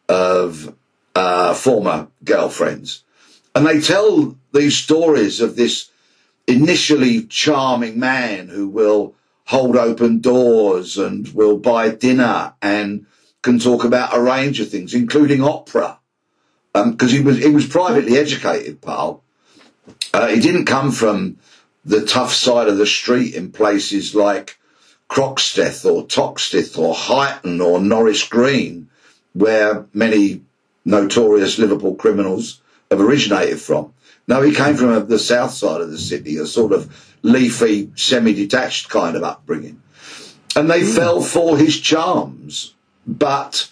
of 0.09 0.75
uh, 1.15 1.55
former 1.55 2.09
girlfriends. 2.25 3.03
And 3.55 3.67
they 3.67 3.81
tell 3.81 4.37
these 4.53 4.77
stories 4.77 5.41
of 5.41 5.57
this 5.57 5.91
initially 6.47 7.25
charming 7.25 7.99
man 7.99 8.49
who 8.49 8.69
will 8.69 9.15
hold 9.45 9.77
open 9.77 10.21
doors 10.21 10.97
and 10.99 11.29
will 11.29 11.59
buy 11.59 11.91
dinner 11.91 12.55
and 12.63 13.07
can 13.43 13.59
talk 13.59 13.85
about 13.85 14.17
a 14.17 14.21
range 14.21 14.61
of 14.61 14.71
things, 14.71 14.95
including 14.95 15.43
opera. 15.43 15.99
Because 16.73 17.13
um, 17.13 17.19
he 17.19 17.21
was 17.21 17.39
he 17.39 17.51
was 17.51 17.67
privately 17.67 18.17
educated, 18.17 18.81
Parle. 18.81 19.23
Uh, 20.15 20.29
he 20.29 20.41
didn't 20.41 20.65
come 20.65 20.91
from 20.91 21.37
the 21.85 22.07
tough 22.07 22.33
side 22.33 22.69
of 22.69 22.79
the 22.79 22.87
street 22.87 23.35
in 23.35 23.53
places 23.53 24.15
like 24.15 24.59
Croxteth 25.11 25.85
or 25.85 26.07
Toxteth 26.07 26.79
or 26.79 26.95
Huyton 26.95 27.63
or 27.63 27.81
Norris 27.81 28.27
Green 28.27 28.89
where 29.35 29.87
many 29.93 30.43
notorious 30.85 31.59
Liverpool 31.59 31.95
criminals 31.95 32.61
have 32.91 33.01
originated 33.01 33.61
from. 33.61 33.93
No, 34.29 34.43
he 34.43 34.55
came 34.55 34.77
from 34.77 35.07
the 35.09 35.19
south 35.19 35.53
side 35.53 35.81
of 35.81 35.91
the 35.91 35.99
city, 35.99 36.37
a 36.37 36.47
sort 36.47 36.73
of 36.73 37.15
leafy, 37.23 37.91
semi-detached 37.95 38.89
kind 38.89 39.17
of 39.17 39.23
upbringing. 39.23 39.83
And 40.55 40.71
they 40.71 40.83
mm. 40.83 40.95
fell 40.95 41.21
for 41.21 41.57
his 41.57 41.81
charms. 41.81 42.75
But 43.07 43.69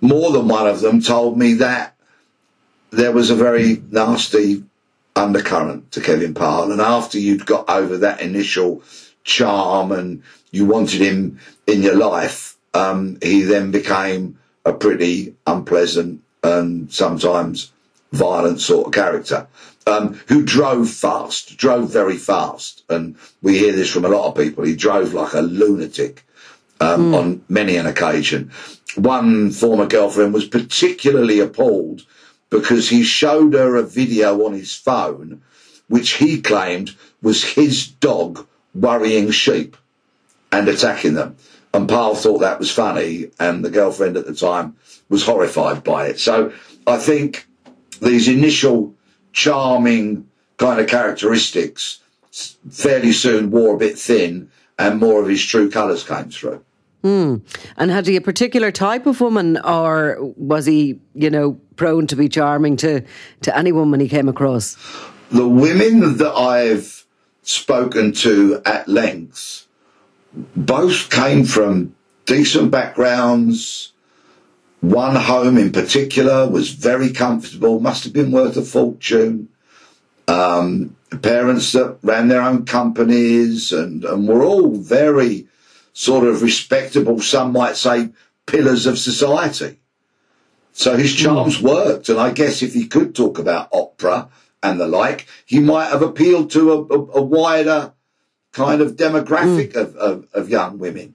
more 0.00 0.30
than 0.30 0.48
one 0.48 0.66
of 0.66 0.80
them 0.80 1.02
told 1.02 1.36
me 1.36 1.54
that 1.54 1.94
there 2.90 3.12
was 3.12 3.30
a 3.30 3.34
very 3.34 3.82
nasty 3.90 4.64
undercurrent 5.14 5.92
to 5.92 6.00
Kevin 6.00 6.34
Parle. 6.34 6.72
And 6.72 6.80
after 6.80 7.18
you'd 7.18 7.46
got 7.46 7.68
over 7.68 7.98
that 7.98 8.20
initial 8.20 8.82
charm 9.24 9.92
and 9.92 10.22
you 10.50 10.64
wanted 10.64 11.00
him 11.00 11.38
in 11.66 11.82
your 11.82 11.96
life, 11.96 12.56
um, 12.74 13.18
he 13.22 13.42
then 13.42 13.70
became 13.70 14.38
a 14.64 14.72
pretty 14.72 15.34
unpleasant 15.46 16.22
and 16.42 16.92
sometimes 16.92 17.72
violent 18.12 18.60
sort 18.60 18.88
of 18.88 18.92
character. 18.92 19.46
Um, 19.86 20.20
who 20.28 20.44
drove 20.44 20.90
fast, 20.90 21.56
drove 21.56 21.90
very 21.90 22.16
fast. 22.16 22.84
And 22.88 23.16
we 23.42 23.58
hear 23.58 23.72
this 23.72 23.90
from 23.90 24.04
a 24.04 24.08
lot 24.08 24.28
of 24.28 24.36
people. 24.36 24.64
He 24.64 24.76
drove 24.76 25.14
like 25.14 25.32
a 25.32 25.40
lunatic 25.40 26.24
um, 26.80 27.12
mm. 27.12 27.14
on 27.14 27.44
many 27.48 27.76
an 27.76 27.86
occasion. 27.86 28.50
One 28.96 29.50
former 29.50 29.86
girlfriend 29.86 30.34
was 30.34 30.46
particularly 30.46 31.40
appalled 31.40 32.02
because 32.50 32.88
he 32.88 33.04
showed 33.04 33.54
her 33.54 33.76
a 33.76 33.82
video 33.82 34.44
on 34.44 34.52
his 34.52 34.74
phone, 34.74 35.42
which 35.88 36.14
he 36.14 36.40
claimed 36.40 36.94
was 37.22 37.44
his 37.44 37.86
dog 37.86 38.46
worrying 38.74 39.30
sheep 39.30 39.76
and 40.52 40.68
attacking 40.68 41.14
them. 41.14 41.36
And 41.72 41.88
Parle 41.88 42.16
thought 42.16 42.38
that 42.38 42.58
was 42.58 42.70
funny, 42.70 43.30
and 43.38 43.64
the 43.64 43.70
girlfriend 43.70 44.16
at 44.16 44.26
the 44.26 44.34
time 44.34 44.76
was 45.08 45.24
horrified 45.24 45.84
by 45.84 46.06
it. 46.06 46.18
So 46.18 46.52
I 46.86 46.96
think 46.96 47.46
these 48.00 48.28
initial 48.28 48.94
charming 49.32 50.28
kind 50.56 50.80
of 50.80 50.88
characteristics 50.88 52.00
fairly 52.70 53.12
soon 53.12 53.50
wore 53.50 53.74
a 53.74 53.78
bit 53.78 53.98
thin, 53.98 54.50
and 54.78 54.98
more 54.98 55.22
of 55.22 55.28
his 55.28 55.44
true 55.44 55.70
colours 55.70 56.02
came 56.02 56.30
through. 56.30 56.64
Mm. 57.04 57.42
And 57.76 57.90
had 57.90 58.06
he 58.06 58.16
a 58.16 58.20
particular 58.20 58.70
type 58.70 59.06
of 59.06 59.20
woman, 59.20 59.58
or 59.64 60.18
was 60.36 60.66
he, 60.66 61.00
you 61.14 61.30
know, 61.30 61.52
prone 61.76 62.06
to 62.08 62.16
be 62.16 62.28
charming 62.28 62.76
to, 62.78 63.02
to 63.42 63.56
any 63.56 63.72
woman 63.72 64.00
he 64.00 64.08
came 64.08 64.28
across? 64.28 64.76
The 65.30 65.48
women 65.48 66.18
that 66.18 66.32
I've 66.32 67.06
spoken 67.42 68.12
to 68.12 68.60
at 68.66 68.86
length, 68.86 69.66
both 70.32 71.10
came 71.10 71.44
from 71.44 71.94
decent 72.26 72.70
backgrounds. 72.70 73.92
One 74.80 75.16
home 75.16 75.58
in 75.58 75.72
particular 75.72 76.48
was 76.48 76.70
very 76.70 77.10
comfortable, 77.10 77.80
must 77.80 78.04
have 78.04 78.12
been 78.12 78.30
worth 78.30 78.56
a 78.56 78.62
fortune. 78.62 79.48
Um, 80.28 80.96
parents 81.22 81.72
that 81.72 81.98
ran 82.02 82.28
their 82.28 82.40
own 82.40 82.64
companies 82.64 83.72
and, 83.72 84.04
and 84.04 84.28
were 84.28 84.42
all 84.42 84.76
very 84.76 85.48
sort 85.92 86.26
of 86.26 86.42
respectable, 86.42 87.20
some 87.20 87.52
might 87.52 87.76
say 87.76 88.10
pillars 88.46 88.86
of 88.86 88.98
society. 88.98 89.80
So 90.72 90.96
his 90.96 91.14
charms 91.14 91.58
mm. 91.58 91.62
worked. 91.62 92.08
And 92.08 92.18
I 92.18 92.30
guess 92.30 92.62
if 92.62 92.74
he 92.74 92.86
could 92.86 93.14
talk 93.14 93.38
about 93.38 93.68
opera 93.72 94.28
and 94.62 94.80
the 94.80 94.86
like, 94.86 95.26
he 95.44 95.58
might 95.60 95.88
have 95.88 96.02
appealed 96.02 96.50
to 96.52 96.72
a, 96.72 96.76
a, 96.84 96.98
a 97.18 97.22
wider 97.22 97.92
kind 98.52 98.80
of 98.80 98.96
demographic 98.96 99.72
mm. 99.72 99.76
of, 99.76 99.96
of, 99.96 100.26
of 100.32 100.48
young 100.48 100.78
women. 100.78 101.14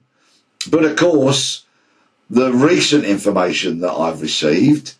But 0.70 0.84
of 0.84 0.96
course, 0.96 1.64
the 2.28 2.52
recent 2.52 3.04
information 3.04 3.80
that 3.80 3.92
I've 3.92 4.20
received, 4.20 4.94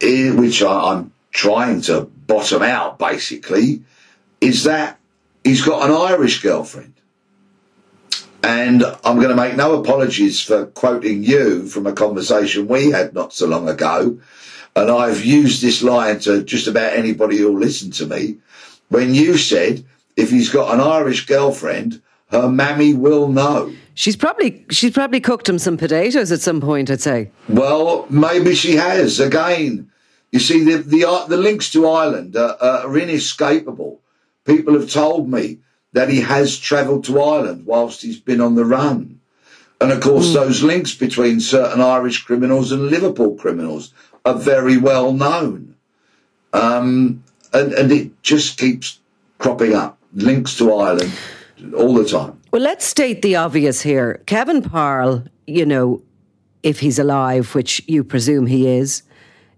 eh, 0.00 0.30
which 0.30 0.62
I, 0.62 0.94
am 0.94 1.12
trying 1.32 1.82
to 1.82 2.02
bottom 2.02 2.62
out 2.62 2.98
basically, 2.98 3.82
is 4.40 4.64
that 4.64 4.98
he's 5.44 5.62
got 5.62 5.88
an 5.88 5.94
Irish 5.94 6.42
girlfriend. 6.42 6.94
And 8.42 8.82
I'm 9.04 9.16
going 9.16 9.28
to 9.28 9.36
make 9.36 9.56
no 9.56 9.78
apologies 9.78 10.40
for 10.40 10.66
quoting 10.66 11.22
you 11.22 11.66
from 11.66 11.86
a 11.86 11.92
conversation 11.92 12.68
we 12.68 12.90
had 12.90 13.12
not 13.12 13.34
so 13.34 13.46
long 13.46 13.68
ago. 13.68 14.18
And 14.74 14.90
I've 14.90 15.24
used 15.24 15.60
this 15.60 15.82
line 15.82 16.20
to 16.20 16.42
just 16.42 16.66
about 16.66 16.94
anybody 16.94 17.36
who'll 17.36 17.58
listen 17.58 17.90
to 17.92 18.06
me. 18.06 18.38
When 18.88 19.14
you 19.14 19.36
said, 19.36 19.84
if 20.16 20.30
he's 20.30 20.50
got 20.50 20.74
an 20.74 20.80
Irish 20.80 21.26
girlfriend, 21.26 22.00
her 22.30 22.48
mammy 22.48 22.94
will 22.94 23.28
know. 23.28 23.72
She's 23.94 24.16
probably 24.16 24.64
she's 24.70 24.92
probably 24.92 25.20
cooked 25.20 25.48
him 25.48 25.58
some 25.58 25.76
potatoes 25.76 26.32
at 26.32 26.40
some 26.40 26.60
point. 26.60 26.90
I'd 26.90 27.00
say. 27.00 27.30
Well, 27.48 28.06
maybe 28.08 28.54
she 28.54 28.76
has. 28.76 29.20
Again, 29.20 29.90
you 30.32 30.38
see, 30.38 30.64
the 30.64 30.78
the, 30.78 31.24
the 31.28 31.36
links 31.36 31.70
to 31.72 31.88
Ireland 31.88 32.36
are, 32.36 32.56
are 32.60 32.96
inescapable. 32.96 34.00
People 34.44 34.74
have 34.74 34.90
told 34.90 35.28
me 35.28 35.58
that 35.92 36.08
he 36.08 36.20
has 36.20 36.58
travelled 36.58 37.04
to 37.04 37.20
Ireland 37.20 37.66
whilst 37.66 38.02
he's 38.02 38.20
been 38.20 38.40
on 38.40 38.54
the 38.54 38.64
run. 38.64 39.20
And 39.80 39.90
of 39.92 40.00
course, 40.00 40.28
mm. 40.28 40.34
those 40.34 40.62
links 40.62 40.94
between 40.94 41.40
certain 41.40 41.80
Irish 41.80 42.22
criminals 42.22 42.70
and 42.70 42.88
Liverpool 42.88 43.36
criminals 43.36 43.92
are 44.24 44.34
very 44.34 44.76
well 44.76 45.12
known. 45.12 45.74
Um, 46.52 47.24
and, 47.52 47.72
and 47.72 47.90
it 47.90 48.22
just 48.22 48.58
keeps 48.58 48.98
cropping 49.38 49.74
up 49.74 49.99
links 50.14 50.56
to 50.58 50.72
Ireland 50.72 51.12
all 51.76 51.94
the 51.94 52.04
time. 52.04 52.40
Well, 52.52 52.62
let's 52.62 52.84
state 52.84 53.22
the 53.22 53.36
obvious 53.36 53.80
here. 53.82 54.22
Kevin 54.26 54.62
Parle, 54.62 55.24
you 55.46 55.64
know, 55.64 56.02
if 56.62 56.80
he's 56.80 56.98
alive, 56.98 57.54
which 57.54 57.82
you 57.86 58.04
presume 58.04 58.46
he 58.46 58.66
is, 58.66 59.02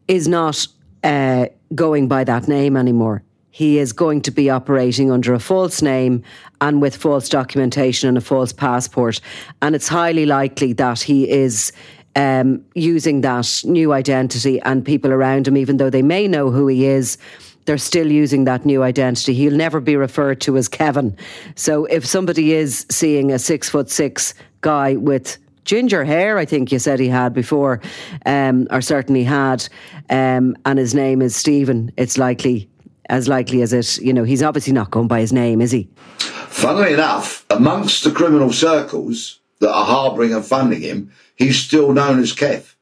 is 0.08 0.28
not 0.28 0.66
uh, 1.02 1.46
going 1.74 2.08
by 2.08 2.24
that 2.24 2.48
name 2.48 2.76
anymore 2.76 3.22
he 3.52 3.78
is 3.78 3.92
going 3.92 4.22
to 4.22 4.30
be 4.30 4.50
operating 4.50 5.12
under 5.12 5.34
a 5.34 5.38
false 5.38 5.82
name 5.82 6.22
and 6.62 6.80
with 6.80 6.96
false 6.96 7.28
documentation 7.28 8.08
and 8.08 8.16
a 8.16 8.20
false 8.20 8.52
passport. 8.52 9.20
And 9.60 9.74
it's 9.74 9.88
highly 9.88 10.24
likely 10.24 10.72
that 10.72 11.00
he 11.00 11.30
is 11.30 11.70
um, 12.16 12.64
using 12.74 13.20
that 13.20 13.62
new 13.64 13.92
identity 13.92 14.58
and 14.62 14.84
people 14.84 15.12
around 15.12 15.46
him, 15.46 15.58
even 15.58 15.76
though 15.76 15.90
they 15.90 16.02
may 16.02 16.26
know 16.26 16.50
who 16.50 16.66
he 16.66 16.86
is. 16.86 17.18
They're 17.64 17.78
still 17.78 18.10
using 18.10 18.44
that 18.44 18.64
new 18.64 18.82
identity. 18.82 19.34
He'll 19.34 19.56
never 19.56 19.80
be 19.80 19.96
referred 19.96 20.40
to 20.42 20.56
as 20.56 20.68
Kevin. 20.68 21.16
So 21.54 21.84
if 21.86 22.04
somebody 22.04 22.52
is 22.52 22.86
seeing 22.90 23.30
a 23.30 23.38
six 23.38 23.68
foot 23.68 23.90
six 23.90 24.34
guy 24.60 24.96
with 24.96 25.38
ginger 25.64 26.04
hair, 26.04 26.38
I 26.38 26.44
think 26.44 26.72
you 26.72 26.78
said 26.78 26.98
he 26.98 27.08
had 27.08 27.32
before, 27.32 27.80
um, 28.26 28.66
or 28.70 28.80
certainly 28.80 29.22
had, 29.24 29.68
um, 30.10 30.56
and 30.64 30.78
his 30.78 30.94
name 30.94 31.22
is 31.22 31.36
Stephen, 31.36 31.92
it's 31.96 32.18
likely 32.18 32.68
as 33.12 33.28
likely 33.28 33.62
as 33.62 33.72
it, 33.72 33.98
you 33.98 34.12
know, 34.12 34.24
he's 34.24 34.42
obviously 34.42 34.72
not 34.72 34.90
going 34.90 35.06
by 35.08 35.20
his 35.20 35.32
name, 35.32 35.60
is 35.60 35.70
he? 35.70 35.88
Funnily 36.18 36.94
enough, 36.94 37.44
amongst 37.50 38.04
the 38.04 38.10
criminal 38.10 38.52
circles 38.52 39.38
that 39.58 39.70
are 39.70 39.84
harbouring 39.84 40.32
and 40.32 40.44
funding 40.44 40.80
him, 40.80 41.12
he's 41.36 41.58
still 41.58 41.92
known 41.92 42.20
as 42.20 42.32
Kev. 42.32 42.74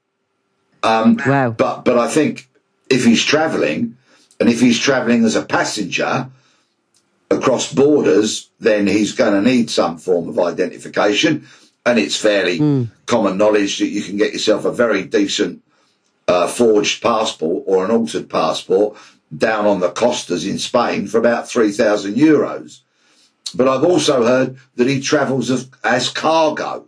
Um, 0.83 1.19
wow. 1.27 1.51
But, 1.51 1.85
but 1.85 1.99
I 1.99 2.09
think 2.09 2.49
if 2.88 3.05
he's 3.05 3.25
travelling, 3.25 3.97
and 4.40 4.48
if 4.48 4.61
he's 4.61 4.79
travelling 4.79 5.24
as 5.24 5.37
a 5.37 5.44
passenger 5.44 6.29
across 7.31 7.72
borders, 7.72 8.50
then 8.59 8.87
he's 8.87 9.12
going 9.12 9.35
to 9.35 9.48
need 9.48 9.70
some 9.70 9.98
form 9.98 10.29
of 10.29 10.38
identification. 10.38 11.46
And 11.85 11.98
it's 11.98 12.16
fairly 12.16 12.59
mm. 12.59 12.88
common 13.07 13.37
knowledge 13.37 13.79
that 13.79 13.88
you 13.88 14.03
can 14.03 14.16
get 14.16 14.33
yourself 14.33 14.64
a 14.64 14.72
very 14.72 15.05
decent 15.05 15.62
uh, 16.26 16.46
forged 16.48 17.03
passport 17.03 17.64
or 17.66 17.85
an 17.85 17.90
altered 17.90 18.29
passport 18.29 18.96
down 19.37 19.66
on 19.66 19.81
the 19.81 19.90
Costas 19.90 20.46
in 20.46 20.59
Spain 20.59 21.07
for 21.07 21.18
about 21.18 21.48
3,000 21.48 22.14
euros. 22.14 22.81
But 23.55 23.68
I've 23.68 23.85
also 23.85 24.24
heard 24.24 24.59
that 24.76 24.88
he 24.88 25.00
travels 25.00 25.50
as, 25.50 25.68
as 25.85 26.09
cargo. 26.09 26.87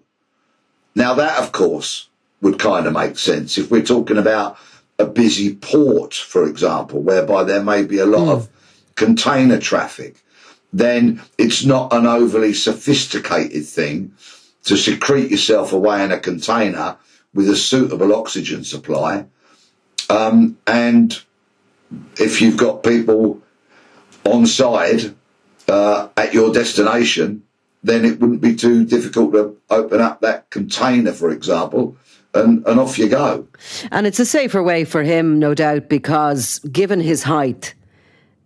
Now, 0.95 1.15
that, 1.15 1.39
of 1.39 1.53
course, 1.53 2.09
would 2.41 2.59
kind 2.59 2.87
of 2.87 2.93
make 2.93 3.19
sense 3.19 3.59
if 3.59 3.71
we're 3.71 3.83
talking 3.83 4.19
about 4.19 4.59
a 4.99 5.07
busy 5.07 5.55
port, 5.55 6.15
for 6.15 6.47
example, 6.47 7.01
whereby 7.01 7.45
there 7.45 7.63
may 7.63 7.85
be 7.85 7.99
a 7.99 8.07
lot 8.07 8.27
mm. 8.29 8.33
of 8.33 8.49
container 8.95 9.59
traffic. 9.59 10.17
Then 10.73 11.23
it's 11.39 11.65
not 11.65 11.93
an 11.93 12.07
overly 12.07 12.55
sophisticated 12.55 13.67
thing 13.67 14.13
to 14.65 14.77
secrete 14.77 15.31
yourself 15.31 15.73
away 15.73 16.05
in 16.05 16.13
a 16.13 16.19
container 16.19 16.97
with 17.35 17.49
a 17.49 17.57
suitable 17.57 18.15
oxygen 18.15 18.65
supply. 18.65 19.27
Um, 20.09 20.59
and 20.67 21.21
if 22.19 22.41
you've 22.41 22.57
got 22.57 22.83
people 22.83 23.43
on 24.25 24.47
side 24.47 25.15
uh, 25.69 26.09
at 26.17 26.33
your 26.33 26.53
destination, 26.53 27.43
then 27.83 28.05
it 28.05 28.21
wouldn't 28.21 28.41
be 28.41 28.55
too 28.55 28.85
difficult 28.85 29.33
to 29.33 29.57
open 29.69 30.01
up 30.01 30.21
that 30.21 30.49
container, 30.51 31.13
for 31.13 31.31
example, 31.31 31.97
and, 32.35 32.67
and 32.67 32.81
off 32.81 32.99
you 32.99 33.09
go. 33.09 33.47
And 33.91 34.07
it's 34.07 34.21
a 34.21 34.27
safer 34.27 34.63
way 34.63 34.85
for 34.85 35.03
him, 35.03 35.39
no 35.39 35.55
doubt, 35.55 35.89
because 35.89 36.59
given 36.61 37.01
his 37.01 37.23
height, 37.23 37.75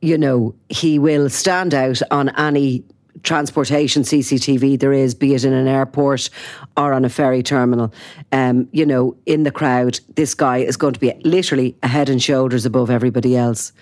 you 0.02 0.18
know, 0.18 0.54
he 0.68 0.98
will 0.98 1.28
stand 1.28 1.74
out 1.74 2.00
on 2.10 2.28
any 2.36 2.84
transportation 3.22 4.02
CCTV 4.02 4.78
there 4.78 4.92
is, 4.92 5.14
be 5.14 5.34
it 5.34 5.44
in 5.44 5.52
an 5.52 5.66
airport 5.66 6.30
or 6.76 6.92
on 6.92 7.04
a 7.04 7.08
ferry 7.08 7.42
terminal, 7.42 7.92
um, 8.32 8.68
you 8.72 8.86
know, 8.86 9.16
in 9.26 9.42
the 9.42 9.50
crowd, 9.50 9.98
this 10.14 10.34
guy 10.34 10.58
is 10.58 10.76
going 10.76 10.94
to 10.94 11.00
be 11.00 11.12
literally 11.24 11.76
a 11.82 11.88
head 11.88 12.08
and 12.08 12.22
shoulders 12.22 12.64
above 12.64 12.90
everybody 12.90 13.36
else. 13.36 13.72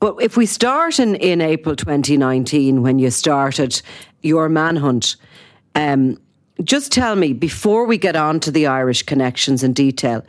But 0.00 0.16
if 0.20 0.36
we 0.36 0.44
start 0.44 0.98
in, 0.98 1.14
in 1.16 1.40
April 1.40 1.76
2019, 1.76 2.82
when 2.82 2.98
you 2.98 3.10
started 3.10 3.80
your 4.22 4.48
manhunt, 4.48 5.16
um, 5.74 6.18
just 6.62 6.92
tell 6.92 7.16
me, 7.16 7.32
before 7.32 7.84
we 7.84 7.98
get 7.98 8.16
on 8.16 8.40
to 8.40 8.50
the 8.50 8.66
Irish 8.66 9.02
connections 9.02 9.62
in 9.62 9.72
detail, 9.72 10.24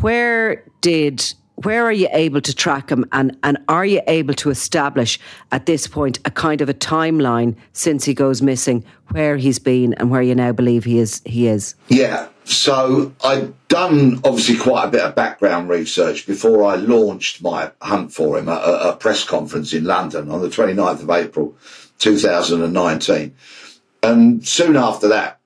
where 0.00 0.64
did 0.80 1.34
where 1.64 1.84
are 1.84 1.92
you 1.92 2.08
able 2.12 2.40
to 2.40 2.54
track 2.54 2.88
him 2.88 3.04
and, 3.10 3.36
and 3.42 3.58
are 3.68 3.84
you 3.84 4.00
able 4.06 4.32
to 4.32 4.48
establish 4.48 5.18
at 5.50 5.66
this 5.66 5.88
point 5.88 6.18
a 6.24 6.30
kind 6.30 6.60
of 6.60 6.68
a 6.68 6.74
timeline 6.74 7.56
since 7.72 8.04
he 8.04 8.14
goes 8.14 8.40
missing 8.40 8.84
where 9.08 9.36
he's 9.36 9.58
been 9.58 9.92
and 9.94 10.08
where 10.08 10.22
you 10.22 10.36
now 10.36 10.52
believe 10.52 10.84
he 10.84 10.98
is 10.98 11.20
he 11.24 11.48
is? 11.48 11.74
Yeah. 11.88 12.28
So 12.44 13.12
i'd 13.24 13.52
done 13.68 14.20
obviously 14.24 14.56
quite 14.56 14.84
a 14.84 14.90
bit 14.90 15.00
of 15.00 15.14
background 15.14 15.68
research 15.68 16.26
before 16.26 16.64
i 16.64 16.76
launched 16.76 17.42
my 17.42 17.70
hunt 17.82 18.12
for 18.12 18.38
him 18.38 18.48
at 18.48 18.62
a, 18.62 18.90
a 18.90 18.96
press 18.96 19.24
conference 19.24 19.74
in 19.74 19.84
london 19.84 20.30
on 20.30 20.40
the 20.40 20.48
29th 20.48 21.02
of 21.02 21.10
april 21.10 21.54
2019 21.98 23.34
and 24.02 24.48
soon 24.48 24.76
after 24.76 25.08
that 25.08 25.37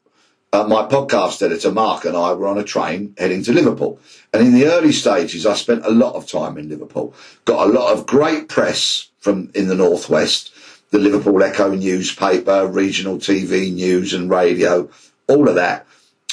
uh, 0.53 0.65
my 0.65 0.83
podcast 0.83 1.43
editor, 1.43 1.73
Mark, 1.73 2.05
and 2.05 2.17
I 2.17 2.33
were 2.35 2.47
on 2.47 2.59
a 2.59 2.65
train 2.65 3.15
heading 3.17 3.43
to 3.45 3.53
Liverpool. 3.53 3.99
And 4.33 4.47
in 4.47 4.53
the 4.53 4.67
early 4.67 4.93
stages, 4.93 5.47
I 5.47 5.55
spent 5.55 5.87
a 5.87 5.91
lot 5.91 6.15
of 6.15 6.29
time 6.29 6.59
in 6.59 6.69
Liverpool. 6.69 7.15
Got 7.47 7.69
a 7.69 7.73
lot 7.73 7.93
of 7.93 8.07
great 8.07 8.49
press 8.49 9.09
from 9.19 9.51
in 9.55 9.69
the 9.69 9.75
Northwest, 9.75 10.53
the 10.91 10.99
Liverpool 10.99 11.43
Echo 11.43 11.75
newspaper, 11.75 12.67
regional 12.67 13.17
TV 13.17 13.73
news 13.73 14.13
and 14.13 14.29
radio, 14.29 14.91
all 15.27 15.49
of 15.49 15.55
that, 15.55 15.87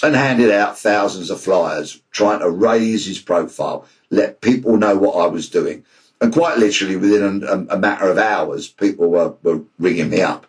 and 0.04 0.16
handed 0.16 0.52
out 0.52 0.78
thousands 0.78 1.30
of 1.30 1.40
flyers 1.40 2.02
trying 2.12 2.40
to 2.40 2.50
raise 2.50 3.06
his 3.06 3.20
profile, 3.20 3.86
let 4.10 4.42
people 4.42 4.76
know 4.76 4.98
what 4.98 5.16
I 5.16 5.28
was 5.28 5.50
doing. 5.50 5.86
And 6.20 6.34
quite 6.34 6.58
literally, 6.58 6.98
within 6.98 7.44
a, 7.44 7.76
a 7.76 7.80
matter 7.80 8.10
of 8.10 8.18
hours, 8.18 8.68
people 8.68 9.10
were, 9.10 9.36
were 9.44 9.62
ringing 9.78 10.10
me 10.10 10.22
up 10.22 10.46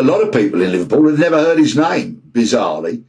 a 0.00 0.02
lot 0.02 0.22
of 0.22 0.32
people 0.32 0.62
in 0.62 0.72
Liverpool 0.72 1.10
had 1.10 1.18
never 1.18 1.38
heard 1.38 1.58
his 1.58 1.76
name, 1.76 2.22
bizarrely. 2.32 3.04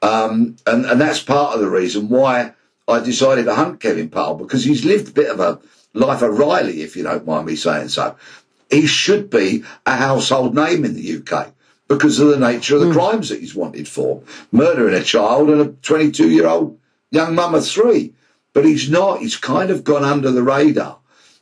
Um, 0.00 0.56
and, 0.64 0.86
and 0.86 1.00
that's 1.00 1.20
part 1.20 1.54
of 1.54 1.60
the 1.60 1.68
reason 1.68 2.08
why 2.08 2.52
I 2.86 3.00
decided 3.00 3.46
to 3.46 3.54
hunt 3.54 3.80
Kevin 3.80 4.08
Parle 4.08 4.36
because 4.36 4.64
he's 4.64 4.84
lived 4.84 5.08
a 5.08 5.12
bit 5.12 5.28
of 5.28 5.40
a 5.40 5.58
life 5.92 6.22
of 6.22 6.38
Riley, 6.38 6.82
if 6.82 6.96
you 6.96 7.02
don't 7.02 7.26
mind 7.26 7.46
me 7.46 7.56
saying 7.56 7.88
so. 7.88 8.16
he 8.70 8.86
should 8.86 9.28
be 9.28 9.64
a 9.84 9.96
household 9.96 10.54
name 10.54 10.84
in 10.84 10.94
the 10.94 11.16
UK 11.18 11.52
because 11.88 12.20
of 12.20 12.28
the 12.28 12.38
nature 12.38 12.76
of 12.76 12.82
the 12.82 12.86
mm. 12.86 12.92
crimes 12.92 13.28
that 13.28 13.40
he's 13.40 13.54
wanted 13.56 13.88
for. 13.88 14.22
Murdering 14.52 14.94
a 14.94 15.02
child 15.02 15.50
and 15.50 15.60
a 15.60 15.66
22 15.82 16.30
year 16.30 16.46
old 16.46 16.78
young 17.10 17.34
mum 17.34 17.56
of 17.56 17.66
three. 17.66 18.14
But 18.52 18.64
he's 18.64 18.88
not. 18.88 19.18
He's 19.18 19.36
kind 19.36 19.70
of 19.70 19.82
gone 19.82 20.04
under 20.04 20.30
the 20.30 20.44
radar. 20.44 20.98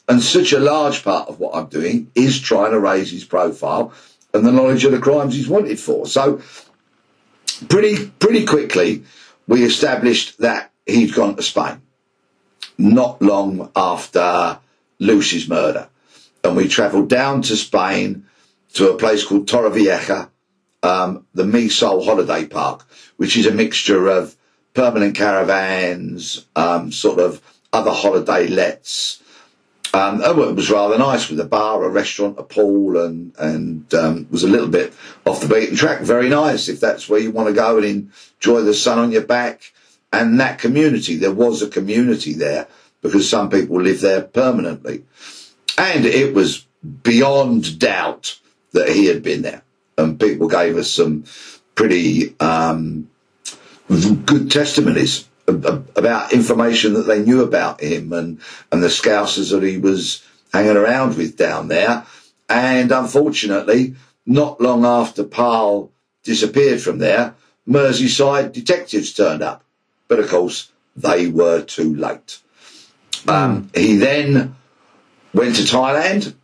And 0.08 0.22
such 0.22 0.54
a 0.54 0.58
large 0.58 1.04
part 1.04 1.28
of 1.28 1.38
what 1.38 1.54
I'm 1.54 1.66
doing 1.66 2.10
is 2.14 2.40
trying 2.40 2.70
to 2.70 2.80
raise 2.80 3.10
his 3.10 3.24
profile 3.24 3.92
and 4.38 4.46
the 4.46 4.52
knowledge 4.52 4.84
of 4.84 4.92
the 4.92 4.98
crimes 4.98 5.34
he's 5.34 5.48
wanted 5.48 5.78
for. 5.78 6.06
So 6.06 6.40
pretty 7.68 8.08
pretty 8.18 8.46
quickly 8.46 9.04
we 9.46 9.64
established 9.64 10.38
that 10.38 10.72
he'd 10.86 11.14
gone 11.14 11.36
to 11.36 11.42
Spain. 11.42 11.82
Not 12.78 13.20
long 13.20 13.70
after 13.74 14.58
Lucy's 14.98 15.48
murder. 15.48 15.88
And 16.44 16.56
we 16.56 16.68
travelled 16.68 17.08
down 17.08 17.42
to 17.42 17.56
Spain 17.56 18.26
to 18.74 18.90
a 18.90 18.96
place 18.96 19.24
called 19.24 19.48
Torrevieja, 19.48 20.30
um, 20.82 21.26
the 21.34 21.44
Misol 21.44 22.04
Holiday 22.04 22.46
Park, 22.46 22.86
which 23.16 23.36
is 23.36 23.46
a 23.46 23.50
mixture 23.50 24.06
of 24.06 24.36
permanent 24.74 25.16
caravans, 25.16 26.46
um, 26.54 26.92
sort 26.92 27.18
of 27.18 27.42
other 27.72 27.90
holiday 27.90 28.46
lets. 28.46 29.20
Um, 29.98 30.22
it 30.22 30.54
was 30.54 30.70
rather 30.70 30.96
nice 30.96 31.28
with 31.28 31.40
a 31.40 31.44
bar, 31.44 31.82
a 31.82 31.88
restaurant, 31.88 32.38
a 32.38 32.42
pool, 32.42 32.96
and 33.04 33.34
and 33.38 33.92
um, 33.94 34.28
was 34.30 34.44
a 34.44 34.48
little 34.48 34.68
bit 34.68 34.94
off 35.26 35.40
the 35.40 35.52
beaten 35.52 35.76
track. 35.76 36.02
Very 36.02 36.28
nice 36.28 36.68
if 36.68 36.78
that's 36.78 37.08
where 37.08 37.20
you 37.20 37.30
want 37.30 37.48
to 37.48 37.54
go 37.54 37.78
and 37.78 38.12
enjoy 38.40 38.62
the 38.62 38.74
sun 38.74 38.98
on 38.98 39.12
your 39.12 39.26
back. 39.26 39.72
And 40.12 40.40
that 40.40 40.58
community, 40.58 41.16
there 41.16 41.32
was 41.32 41.62
a 41.62 41.68
community 41.68 42.32
there 42.32 42.68
because 43.02 43.28
some 43.28 43.50
people 43.50 43.80
live 43.80 44.00
there 44.00 44.22
permanently, 44.22 45.04
and 45.76 46.06
it 46.06 46.34
was 46.34 46.66
beyond 47.02 47.78
doubt 47.78 48.38
that 48.72 48.88
he 48.88 49.06
had 49.06 49.22
been 49.22 49.42
there 49.42 49.62
and 49.98 50.18
people 50.18 50.48
gave 50.48 50.76
us 50.76 50.90
some 50.90 51.24
pretty 51.74 52.34
um, 52.40 53.10
good 53.88 54.50
testimonies 54.50 55.27
about 55.48 56.32
information 56.32 56.94
that 56.94 57.06
they 57.06 57.22
knew 57.22 57.42
about 57.42 57.80
him 57.80 58.12
and, 58.12 58.40
and 58.70 58.82
the 58.82 58.88
scousers 58.88 59.50
that 59.50 59.62
he 59.62 59.78
was 59.78 60.22
hanging 60.52 60.76
around 60.76 61.16
with 61.16 61.36
down 61.36 61.68
there. 61.68 62.04
And 62.48 62.92
unfortunately, 62.92 63.94
not 64.26 64.60
long 64.60 64.84
after 64.84 65.24
Parle 65.24 65.90
disappeared 66.22 66.80
from 66.80 66.98
there, 66.98 67.34
Merseyside 67.66 68.52
detectives 68.52 69.12
turned 69.12 69.42
up. 69.42 69.64
But 70.06 70.20
of 70.20 70.28
course, 70.28 70.70
they 70.96 71.28
were 71.28 71.62
too 71.62 71.94
late. 71.94 72.40
Um, 73.26 73.70
he 73.74 73.96
then 73.96 74.56
went 75.34 75.56
to 75.56 75.62
Thailand 75.62 76.34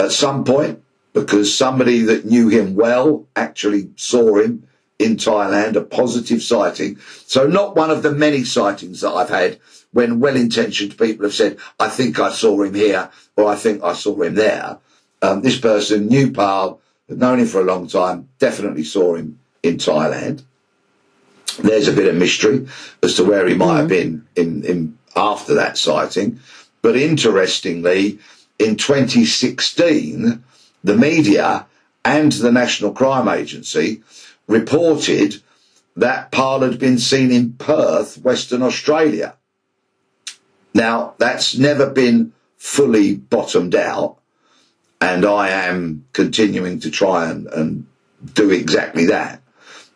at 0.00 0.12
some 0.12 0.44
point 0.44 0.82
because 1.12 1.56
somebody 1.56 2.00
that 2.02 2.26
knew 2.26 2.48
him 2.48 2.74
well 2.74 3.26
actually 3.34 3.90
saw 3.96 4.36
him 4.38 4.66
in 4.98 5.16
Thailand, 5.16 5.76
a 5.76 5.82
positive 5.82 6.42
sighting. 6.42 6.98
So 7.26 7.46
not 7.46 7.76
one 7.76 7.90
of 7.90 8.02
the 8.02 8.12
many 8.12 8.44
sightings 8.44 9.00
that 9.02 9.10
I've 9.10 9.28
had 9.28 9.58
when 9.92 10.20
well-intentioned 10.20 10.96
people 10.98 11.24
have 11.24 11.34
said, 11.34 11.58
I 11.78 11.88
think 11.88 12.18
I 12.18 12.30
saw 12.30 12.62
him 12.62 12.74
here 12.74 13.10
or 13.36 13.46
I 13.46 13.56
think 13.56 13.82
I 13.82 13.92
saw 13.94 14.20
him 14.22 14.34
there. 14.34 14.78
Um, 15.22 15.42
this 15.42 15.58
person 15.58 16.06
knew 16.06 16.32
Parle, 16.32 16.80
had 17.08 17.18
known 17.18 17.40
him 17.40 17.46
for 17.46 17.60
a 17.60 17.64
long 17.64 17.88
time, 17.88 18.28
definitely 18.38 18.84
saw 18.84 19.14
him 19.14 19.38
in 19.62 19.76
Thailand. 19.76 20.42
There's 21.58 21.88
a 21.88 21.92
bit 21.92 22.08
of 22.08 22.16
mystery 22.16 22.66
as 23.02 23.14
to 23.16 23.24
where 23.24 23.46
he 23.46 23.54
might 23.54 23.76
have 23.78 23.88
mm-hmm. 23.88 23.88
been 23.88 24.26
in, 24.36 24.64
in 24.64 24.98
after 25.14 25.54
that 25.54 25.78
sighting. 25.78 26.40
But 26.82 26.96
interestingly, 26.96 28.18
in 28.58 28.76
2016, 28.76 30.44
the 30.84 30.96
media 30.96 31.66
and 32.04 32.30
the 32.32 32.52
National 32.52 32.92
Crime 32.92 33.28
Agency 33.28 34.02
reported 34.46 35.42
that 35.96 36.30
Parle 36.30 36.60
had 36.60 36.78
been 36.78 36.98
seen 36.98 37.30
in 37.30 37.54
Perth, 37.54 38.18
Western 38.18 38.62
Australia. 38.62 39.34
Now, 40.74 41.14
that's 41.18 41.56
never 41.56 41.88
been 41.88 42.32
fully 42.58 43.16
bottomed 43.16 43.74
out, 43.74 44.18
and 45.00 45.24
I 45.24 45.48
am 45.48 46.04
continuing 46.12 46.80
to 46.80 46.90
try 46.90 47.30
and, 47.30 47.46
and 47.48 47.86
do 48.34 48.50
exactly 48.50 49.06
that. 49.06 49.42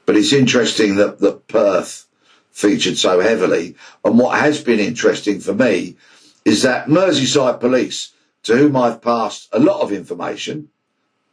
But 0.06 0.16
it's 0.16 0.32
interesting 0.32 0.96
that, 0.96 1.18
that 1.20 1.48
Perth 1.48 2.06
featured 2.50 2.96
so 2.96 3.20
heavily. 3.20 3.76
And 4.04 4.18
what 4.18 4.38
has 4.38 4.62
been 4.62 4.80
interesting 4.80 5.40
for 5.40 5.54
me 5.54 5.96
is 6.44 6.62
that 6.62 6.88
Merseyside 6.88 7.60
Police, 7.60 8.12
to 8.44 8.56
whom 8.56 8.76
I've 8.76 9.02
passed 9.02 9.48
a 9.52 9.60
lot 9.60 9.82
of 9.82 9.92
information, 9.92 10.70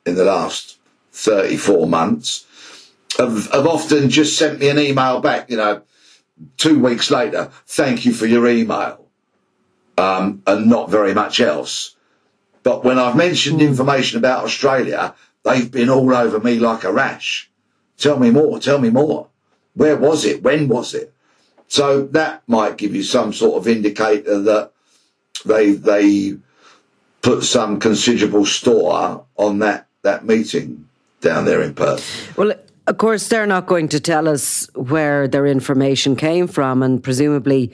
in 0.05 0.15
the 0.15 0.25
last 0.25 0.77
34 1.11 1.87
months 1.87 2.46
have, 3.17 3.51
have 3.51 3.67
often 3.67 4.09
just 4.09 4.37
sent 4.37 4.59
me 4.59 4.69
an 4.69 4.79
email 4.79 5.19
back, 5.19 5.49
you 5.49 5.57
know, 5.57 5.81
two 6.57 6.79
weeks 6.79 7.09
later, 7.11 7.51
thank 7.65 8.05
you 8.05 8.13
for 8.13 8.25
your 8.25 8.47
email, 8.47 9.05
um, 9.97 10.41
and 10.45 10.67
not 10.67 10.89
very 10.89 11.13
much 11.13 11.39
else. 11.39 11.95
But 12.63 12.83
when 12.83 12.99
I've 12.99 13.15
mentioned 13.15 13.61
hmm. 13.61 13.67
information 13.67 14.17
about 14.17 14.43
Australia, 14.43 15.15
they've 15.43 15.71
been 15.71 15.89
all 15.89 16.13
over 16.13 16.39
me 16.39 16.59
like 16.59 16.83
a 16.83 16.91
rash. 16.91 17.49
Tell 17.97 18.19
me 18.19 18.29
more, 18.29 18.59
tell 18.59 18.79
me 18.79 18.89
more. 18.89 19.27
Where 19.73 19.97
was 19.97 20.25
it? 20.25 20.43
When 20.43 20.67
was 20.67 20.93
it? 20.93 21.13
So 21.67 22.05
that 22.07 22.43
might 22.47 22.77
give 22.77 22.95
you 22.95 23.03
some 23.03 23.33
sort 23.33 23.57
of 23.57 23.67
indicator 23.67 24.39
that 24.39 24.71
they 25.45 25.71
they 25.71 26.37
put 27.21 27.43
some 27.43 27.79
considerable 27.79 28.45
store 28.45 29.25
on 29.35 29.59
that 29.59 29.87
that 30.03 30.25
meeting 30.25 30.87
down 31.21 31.45
there 31.45 31.61
in 31.61 31.73
Perth? 31.73 32.37
Well, 32.37 32.53
of 32.87 32.97
course, 32.97 33.27
they're 33.27 33.45
not 33.45 33.67
going 33.67 33.89
to 33.89 33.99
tell 33.99 34.27
us 34.27 34.67
where 34.73 35.27
their 35.27 35.45
information 35.45 36.15
came 36.15 36.47
from, 36.47 36.81
and 36.81 37.03
presumably, 37.03 37.71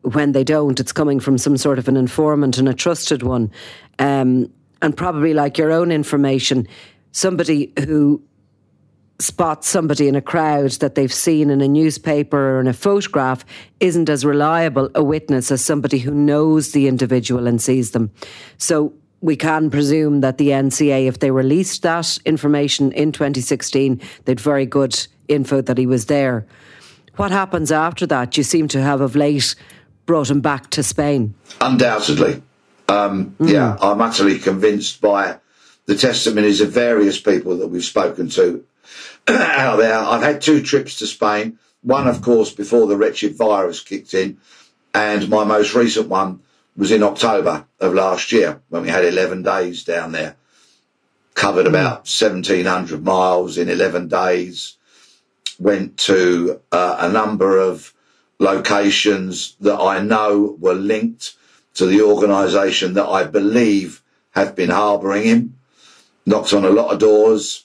when 0.00 0.32
they 0.32 0.44
don't, 0.44 0.80
it's 0.80 0.92
coming 0.92 1.20
from 1.20 1.36
some 1.36 1.56
sort 1.56 1.78
of 1.78 1.88
an 1.88 1.96
informant 1.96 2.58
and 2.58 2.68
a 2.68 2.74
trusted 2.74 3.22
one. 3.22 3.50
Um, 3.98 4.50
and 4.80 4.96
probably 4.96 5.34
like 5.34 5.58
your 5.58 5.72
own 5.72 5.90
information, 5.90 6.68
somebody 7.12 7.72
who 7.84 8.22
spots 9.18 9.68
somebody 9.68 10.08
in 10.08 10.14
a 10.14 10.20
crowd 10.20 10.70
that 10.72 10.94
they've 10.94 11.12
seen 11.12 11.50
in 11.50 11.60
a 11.60 11.68
newspaper 11.68 12.56
or 12.56 12.60
in 12.60 12.66
a 12.66 12.72
photograph 12.72 13.44
isn't 13.80 14.08
as 14.08 14.24
reliable 14.24 14.90
a 14.94 15.02
witness 15.02 15.50
as 15.50 15.64
somebody 15.64 15.98
who 15.98 16.12
knows 16.12 16.72
the 16.72 16.86
individual 16.86 17.46
and 17.46 17.60
sees 17.60 17.92
them. 17.92 18.10
So 18.58 18.92
we 19.20 19.36
can 19.36 19.70
presume 19.70 20.20
that 20.20 20.38
the 20.38 20.50
NCA, 20.50 21.06
if 21.06 21.18
they 21.18 21.30
released 21.30 21.82
that 21.82 22.18
information 22.24 22.92
in 22.92 23.12
2016, 23.12 24.00
they'd 24.24 24.40
very 24.40 24.66
good 24.66 25.06
info 25.28 25.60
that 25.62 25.78
he 25.78 25.86
was 25.86 26.06
there. 26.06 26.46
What 27.16 27.30
happens 27.30 27.72
after 27.72 28.06
that? 28.06 28.36
You 28.36 28.42
seem 28.42 28.68
to 28.68 28.82
have 28.82 29.00
of 29.00 29.16
late 29.16 29.54
brought 30.04 30.30
him 30.30 30.40
back 30.40 30.70
to 30.70 30.82
Spain. 30.82 31.34
Undoubtedly. 31.60 32.42
Um, 32.88 33.34
mm. 33.40 33.50
Yeah, 33.50 33.76
I'm 33.80 34.00
utterly 34.00 34.38
convinced 34.38 35.00
by 35.00 35.38
the 35.86 35.96
testimonies 35.96 36.60
of 36.60 36.70
various 36.70 37.20
people 37.20 37.56
that 37.58 37.68
we've 37.68 37.84
spoken 37.84 38.28
to 38.30 38.64
out 39.28 39.76
there. 39.76 39.98
I've 39.98 40.22
had 40.22 40.40
two 40.40 40.62
trips 40.62 40.98
to 40.98 41.06
Spain. 41.06 41.58
One, 41.82 42.06
of 42.06 42.22
course, 42.22 42.52
before 42.52 42.86
the 42.86 42.96
wretched 42.96 43.36
virus 43.36 43.80
kicked 43.80 44.14
in, 44.14 44.38
and 44.94 45.28
my 45.28 45.44
most 45.44 45.74
recent 45.74 46.08
one 46.08 46.40
was 46.76 46.92
in 46.92 47.02
October 47.02 47.66
of 47.80 47.94
last 47.94 48.32
year 48.32 48.60
when 48.68 48.82
we 48.82 48.88
had 48.88 49.04
11 49.04 49.42
days 49.42 49.84
down 49.84 50.12
there. 50.12 50.36
Covered 51.34 51.66
about 51.66 52.08
1,700 52.08 53.02
miles 53.02 53.58
in 53.58 53.68
11 53.68 54.08
days. 54.08 54.76
Went 55.58 55.96
to 55.98 56.60
uh, 56.72 56.96
a 57.00 57.08
number 57.08 57.58
of 57.58 57.94
locations 58.38 59.56
that 59.60 59.78
I 59.78 60.00
know 60.00 60.56
were 60.60 60.74
linked 60.74 61.34
to 61.74 61.86
the 61.86 62.02
organisation 62.02 62.94
that 62.94 63.06
I 63.06 63.24
believe 63.24 64.02
have 64.32 64.54
been 64.54 64.70
harbouring 64.70 65.24
him. 65.24 65.58
Knocked 66.26 66.52
on 66.52 66.64
a 66.64 66.70
lot 66.70 66.92
of 66.92 66.98
doors. 66.98 67.64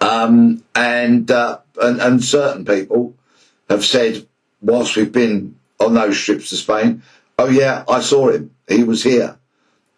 Um, 0.00 0.62
and, 0.74 1.30
uh, 1.30 1.58
and, 1.80 2.00
and 2.00 2.24
certain 2.24 2.64
people 2.64 3.14
have 3.68 3.84
said, 3.84 4.26
whilst 4.60 4.96
we've 4.96 5.12
been 5.12 5.56
on 5.80 5.94
those 5.94 6.20
trips 6.20 6.50
to 6.50 6.56
Spain, 6.56 7.02
oh 7.42 7.48
yeah, 7.48 7.84
I 7.88 8.00
saw 8.00 8.30
him. 8.30 8.54
He 8.68 8.84
was 8.84 9.02
here. 9.02 9.38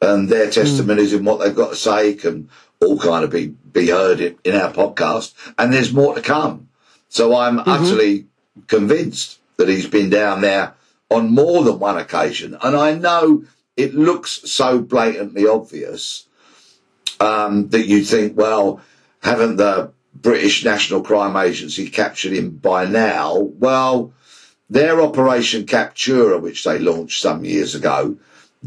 And 0.01 0.29
their 0.29 0.47
hmm. 0.47 0.53
testimonies 0.53 1.13
mm. 1.13 1.19
and 1.19 1.27
what 1.27 1.41
they've 1.41 1.55
got 1.55 1.71
to 1.71 1.77
say 1.77 2.15
can 2.15 2.49
all 2.81 2.99
kind 2.99 3.25
of 3.25 3.31
be, 3.31 3.47
be 3.47 3.89
heard 3.89 4.21
in, 4.21 4.37
in 4.45 4.55
our 4.55 4.73
podcast. 4.73 5.35
And 5.59 5.73
there's 5.73 5.93
more 5.93 6.15
to 6.15 6.21
come. 6.21 6.69
So 7.09 7.37
I'm 7.37 7.59
mm-hmm. 7.59 7.71
utterly 7.71 8.27
convinced 8.67 9.39
that 9.57 9.69
he's 9.69 9.87
been 9.87 10.11
down 10.11 10.41
there 10.41 10.75
on 11.11 11.31
more 11.31 11.63
than 11.63 11.79
one 11.79 11.97
occasion. 11.97 12.57
And 12.63 12.77
I 12.77 12.95
know 12.95 13.45
it 13.77 13.95
looks 13.95 14.51
so 14.51 14.81
blatantly 14.81 15.47
obvious 15.47 16.27
um, 17.21 17.69
that 17.69 17.87
you 17.87 18.05
think, 18.05 18.37
well, 18.37 18.81
haven't 19.23 19.57
the 19.57 19.93
British 20.15 20.65
National 20.65 21.03
Crime 21.03 21.37
Agency 21.37 21.89
captured 21.89 22.33
him 22.33 22.51
by 22.51 22.85
now? 22.85 23.39
Well, 23.39 24.13
their 24.75 25.01
Operation 25.01 25.67
Captura, 25.67 26.41
which 26.41 26.65
they 26.65 26.81
launched 26.81 27.23
some 27.23 27.45
years 27.45 27.77
ago, 27.77 28.17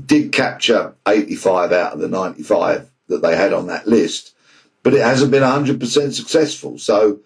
did 0.06 0.32
capture 0.32 0.96
85 1.06 1.74
out 1.74 1.94
of 1.94 2.00
the 2.00 2.08
95 2.08 2.90
that 3.10 3.22
they 3.22 3.36
had 3.36 3.52
on 3.52 3.68
that 3.68 3.88
list, 3.88 4.34
but 4.84 4.94
it 4.94 5.02
hasn't 5.02 5.32
been 5.32 5.44
100% 5.44 6.14
successful. 6.14 6.78
So, 6.78 7.20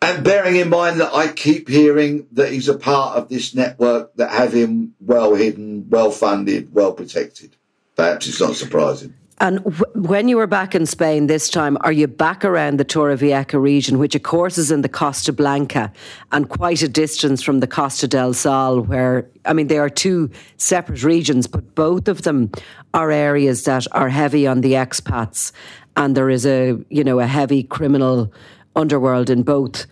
and 0.00 0.22
bearing 0.22 0.54
in 0.54 0.70
mind 0.70 1.00
that 1.00 1.12
I 1.12 1.32
keep 1.32 1.68
hearing 1.68 2.28
that 2.30 2.52
he's 2.52 2.68
a 2.68 2.78
part 2.78 3.16
of 3.16 3.28
this 3.28 3.56
network 3.56 4.14
that 4.14 4.30
have 4.30 4.52
him 4.52 4.94
well 5.00 5.34
hidden, 5.34 5.90
well 5.90 6.12
funded, 6.12 6.72
well 6.72 6.92
protected. 6.92 7.56
Perhaps 7.96 8.28
it's 8.28 8.40
not 8.40 8.54
surprising. 8.54 9.14
And 9.40 9.64
w- 9.64 9.84
when 9.94 10.28
you 10.28 10.36
were 10.36 10.46
back 10.46 10.74
in 10.74 10.84
Spain 10.84 11.26
this 11.26 11.48
time, 11.48 11.78
are 11.80 11.92
you 11.92 12.06
back 12.06 12.44
around 12.44 12.78
the 12.78 12.84
Torrevieja 12.84 13.60
region, 13.60 13.98
which 13.98 14.14
of 14.14 14.22
course 14.22 14.58
is 14.58 14.70
in 14.70 14.82
the 14.82 14.88
Costa 14.88 15.32
Blanca 15.32 15.90
and 16.30 16.48
quite 16.48 16.82
a 16.82 16.88
distance 16.88 17.42
from 17.42 17.60
the 17.60 17.66
Costa 17.66 18.06
del 18.06 18.34
Sol, 18.34 18.82
where, 18.82 19.26
I 19.46 19.54
mean, 19.54 19.68
they 19.68 19.78
are 19.78 19.88
two 19.88 20.30
separate 20.58 21.02
regions, 21.02 21.46
but 21.46 21.74
both 21.74 22.06
of 22.06 22.22
them 22.22 22.50
are 22.92 23.10
areas 23.10 23.64
that 23.64 23.86
are 23.92 24.10
heavy 24.10 24.46
on 24.46 24.60
the 24.60 24.74
expats. 24.74 25.52
And 25.96 26.14
there 26.14 26.28
is 26.28 26.44
a, 26.44 26.78
you 26.90 27.02
know, 27.02 27.18
a 27.18 27.26
heavy 27.26 27.62
criminal 27.62 28.32
underworld 28.76 29.30
in 29.30 29.42
both 29.42 29.86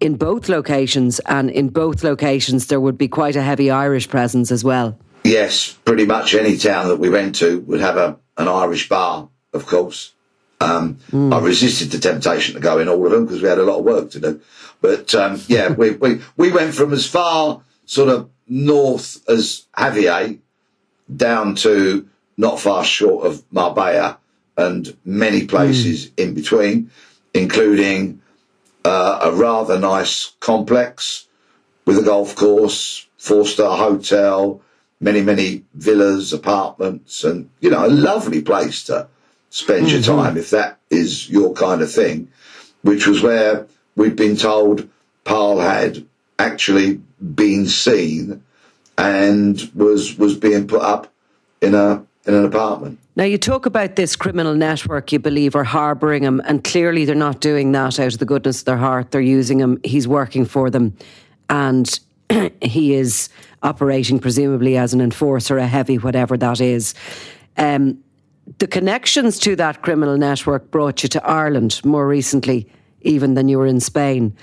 in 0.00 0.14
both 0.14 0.48
locations 0.48 1.18
and 1.20 1.50
in 1.50 1.68
both 1.68 2.04
locations 2.04 2.68
there 2.68 2.80
would 2.80 2.96
be 2.96 3.08
quite 3.08 3.34
a 3.34 3.42
heavy 3.42 3.68
Irish 3.68 4.08
presence 4.08 4.52
as 4.52 4.62
well. 4.62 4.96
Yes, 5.24 5.72
pretty 5.84 6.06
much 6.06 6.34
any 6.34 6.56
town 6.56 6.86
that 6.88 6.98
we 6.98 7.10
went 7.10 7.34
to 7.36 7.60
would 7.62 7.80
have 7.80 7.96
a 7.96 8.16
an 8.38 8.48
Irish 8.48 8.88
bar, 8.88 9.28
of 9.52 9.66
course. 9.66 10.12
Um, 10.60 10.98
mm. 11.10 11.32
I 11.32 11.40
resisted 11.40 11.90
the 11.90 11.98
temptation 11.98 12.54
to 12.54 12.60
go 12.60 12.78
in 12.78 12.88
all 12.88 13.04
of 13.04 13.12
them 13.12 13.26
because 13.26 13.42
we 13.42 13.48
had 13.48 13.58
a 13.58 13.64
lot 13.64 13.78
of 13.78 13.84
work 13.84 14.10
to 14.12 14.20
do. 14.20 14.40
But 14.80 15.14
um, 15.14 15.40
yeah, 15.46 15.72
we, 15.72 15.90
we, 15.92 16.20
we 16.36 16.50
went 16.50 16.74
from 16.74 16.92
as 16.92 17.06
far 17.06 17.62
sort 17.84 18.08
of 18.08 18.30
north 18.48 19.28
as 19.28 19.66
Javea 19.76 20.38
down 21.14 21.54
to 21.56 22.08
not 22.36 22.60
far 22.60 22.84
short 22.84 23.26
of 23.26 23.44
Marbella 23.52 24.18
and 24.56 24.96
many 25.04 25.46
places 25.46 26.06
mm. 26.06 26.24
in 26.24 26.34
between, 26.34 26.90
including 27.34 28.20
uh, 28.84 29.20
a 29.22 29.32
rather 29.32 29.78
nice 29.78 30.32
complex 30.40 31.26
with 31.84 31.98
a 31.98 32.02
golf 32.02 32.36
course, 32.36 33.06
four 33.16 33.46
star 33.46 33.76
hotel, 33.76 34.60
many, 35.00 35.22
many 35.22 35.64
villas, 35.74 36.32
apartments, 36.32 37.24
and, 37.24 37.48
you 37.60 37.70
know, 37.70 37.86
a 37.86 37.88
lovely 37.88 38.42
place 38.42 38.84
to 38.84 39.08
spend 39.50 39.86
mm-hmm. 39.86 39.94
your 39.94 40.02
time 40.02 40.36
if 40.36 40.50
that 40.50 40.78
is 40.90 41.28
your 41.30 41.52
kind 41.54 41.82
of 41.82 41.92
thing, 41.92 42.28
which 42.82 43.06
was 43.06 43.22
where 43.22 43.66
we'd 43.96 44.16
been 44.16 44.36
told 44.36 44.88
Parle 45.24 45.60
had 45.60 46.04
actually 46.38 47.00
been 47.34 47.66
seen 47.66 48.42
and 48.96 49.70
was 49.74 50.16
was 50.18 50.36
being 50.36 50.66
put 50.66 50.82
up 50.82 51.12
in 51.60 51.74
a 51.74 52.04
in 52.26 52.34
an 52.34 52.44
apartment. 52.44 52.98
Now 53.16 53.24
you 53.24 53.38
talk 53.38 53.66
about 53.66 53.96
this 53.96 54.14
criminal 54.16 54.54
network 54.54 55.10
you 55.12 55.18
believe 55.18 55.56
are 55.56 55.64
harbouring 55.64 56.22
him, 56.22 56.40
and 56.44 56.62
clearly 56.62 57.04
they're 57.04 57.14
not 57.14 57.40
doing 57.40 57.72
that 57.72 57.98
out 57.98 58.12
of 58.12 58.18
the 58.18 58.24
goodness 58.24 58.60
of 58.60 58.64
their 58.66 58.76
heart. 58.76 59.10
They're 59.10 59.20
using 59.20 59.60
him. 59.60 59.80
He's 59.84 60.06
working 60.06 60.44
for 60.44 60.70
them, 60.70 60.96
and 61.48 61.98
he 62.62 62.94
is 62.94 63.28
operating 63.62 64.18
presumably 64.18 64.76
as 64.76 64.94
an 64.94 65.00
enforcer, 65.00 65.58
a 65.58 65.66
heavy, 65.66 65.98
whatever 65.98 66.36
that 66.36 66.60
is. 66.60 66.94
Um, 67.56 67.98
the 68.58 68.66
connections 68.66 69.38
to 69.40 69.56
that 69.56 69.82
criminal 69.82 70.16
network 70.16 70.70
brought 70.70 71.02
you 71.02 71.08
to 71.10 71.26
Ireland 71.26 71.80
more 71.84 72.06
recently, 72.06 72.70
even 73.02 73.34
than 73.34 73.48
you 73.48 73.58
were 73.58 73.66
in 73.66 73.80
Spain. 73.80 74.34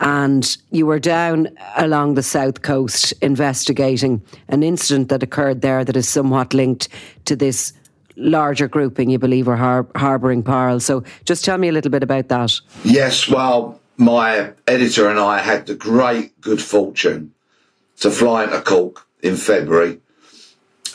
And 0.00 0.56
you 0.70 0.86
were 0.86 1.00
down 1.00 1.48
along 1.76 2.14
the 2.14 2.22
south 2.22 2.62
coast 2.62 3.12
investigating 3.20 4.22
an 4.48 4.62
incident 4.62 5.08
that 5.08 5.24
occurred 5.24 5.60
there 5.60 5.84
that 5.84 5.96
is 5.96 6.08
somewhat 6.08 6.54
linked 6.54 6.88
to 7.24 7.34
this 7.34 7.72
larger 8.16 8.68
grouping 8.68 9.10
you 9.10 9.18
believe 9.18 9.48
are 9.48 9.56
har- 9.56 9.86
harbouring 9.96 10.42
Parle. 10.42 10.80
So 10.80 11.02
just 11.24 11.44
tell 11.44 11.58
me 11.58 11.68
a 11.68 11.72
little 11.72 11.90
bit 11.90 12.02
about 12.02 12.28
that. 12.28 12.52
Yes, 12.84 13.28
well, 13.28 13.77
my 13.98 14.52
editor 14.68 15.08
and 15.08 15.18
I 15.18 15.40
had 15.40 15.66
the 15.66 15.74
great 15.74 16.40
good 16.40 16.62
fortune 16.62 17.34
to 17.98 18.10
fly 18.12 18.44
into 18.44 18.60
Cork 18.60 19.06
in 19.20 19.36
February, 19.36 20.00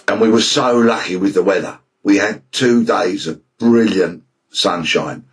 and 0.07 0.21
we 0.21 0.29
were 0.29 0.41
so 0.41 0.77
lucky 0.77 1.17
with 1.17 1.33
the 1.33 1.43
weather. 1.43 1.79
We 2.01 2.17
had 2.17 2.49
two 2.53 2.85
days 2.85 3.27
of 3.27 3.41
brilliant 3.57 4.23
sunshine 4.49 5.25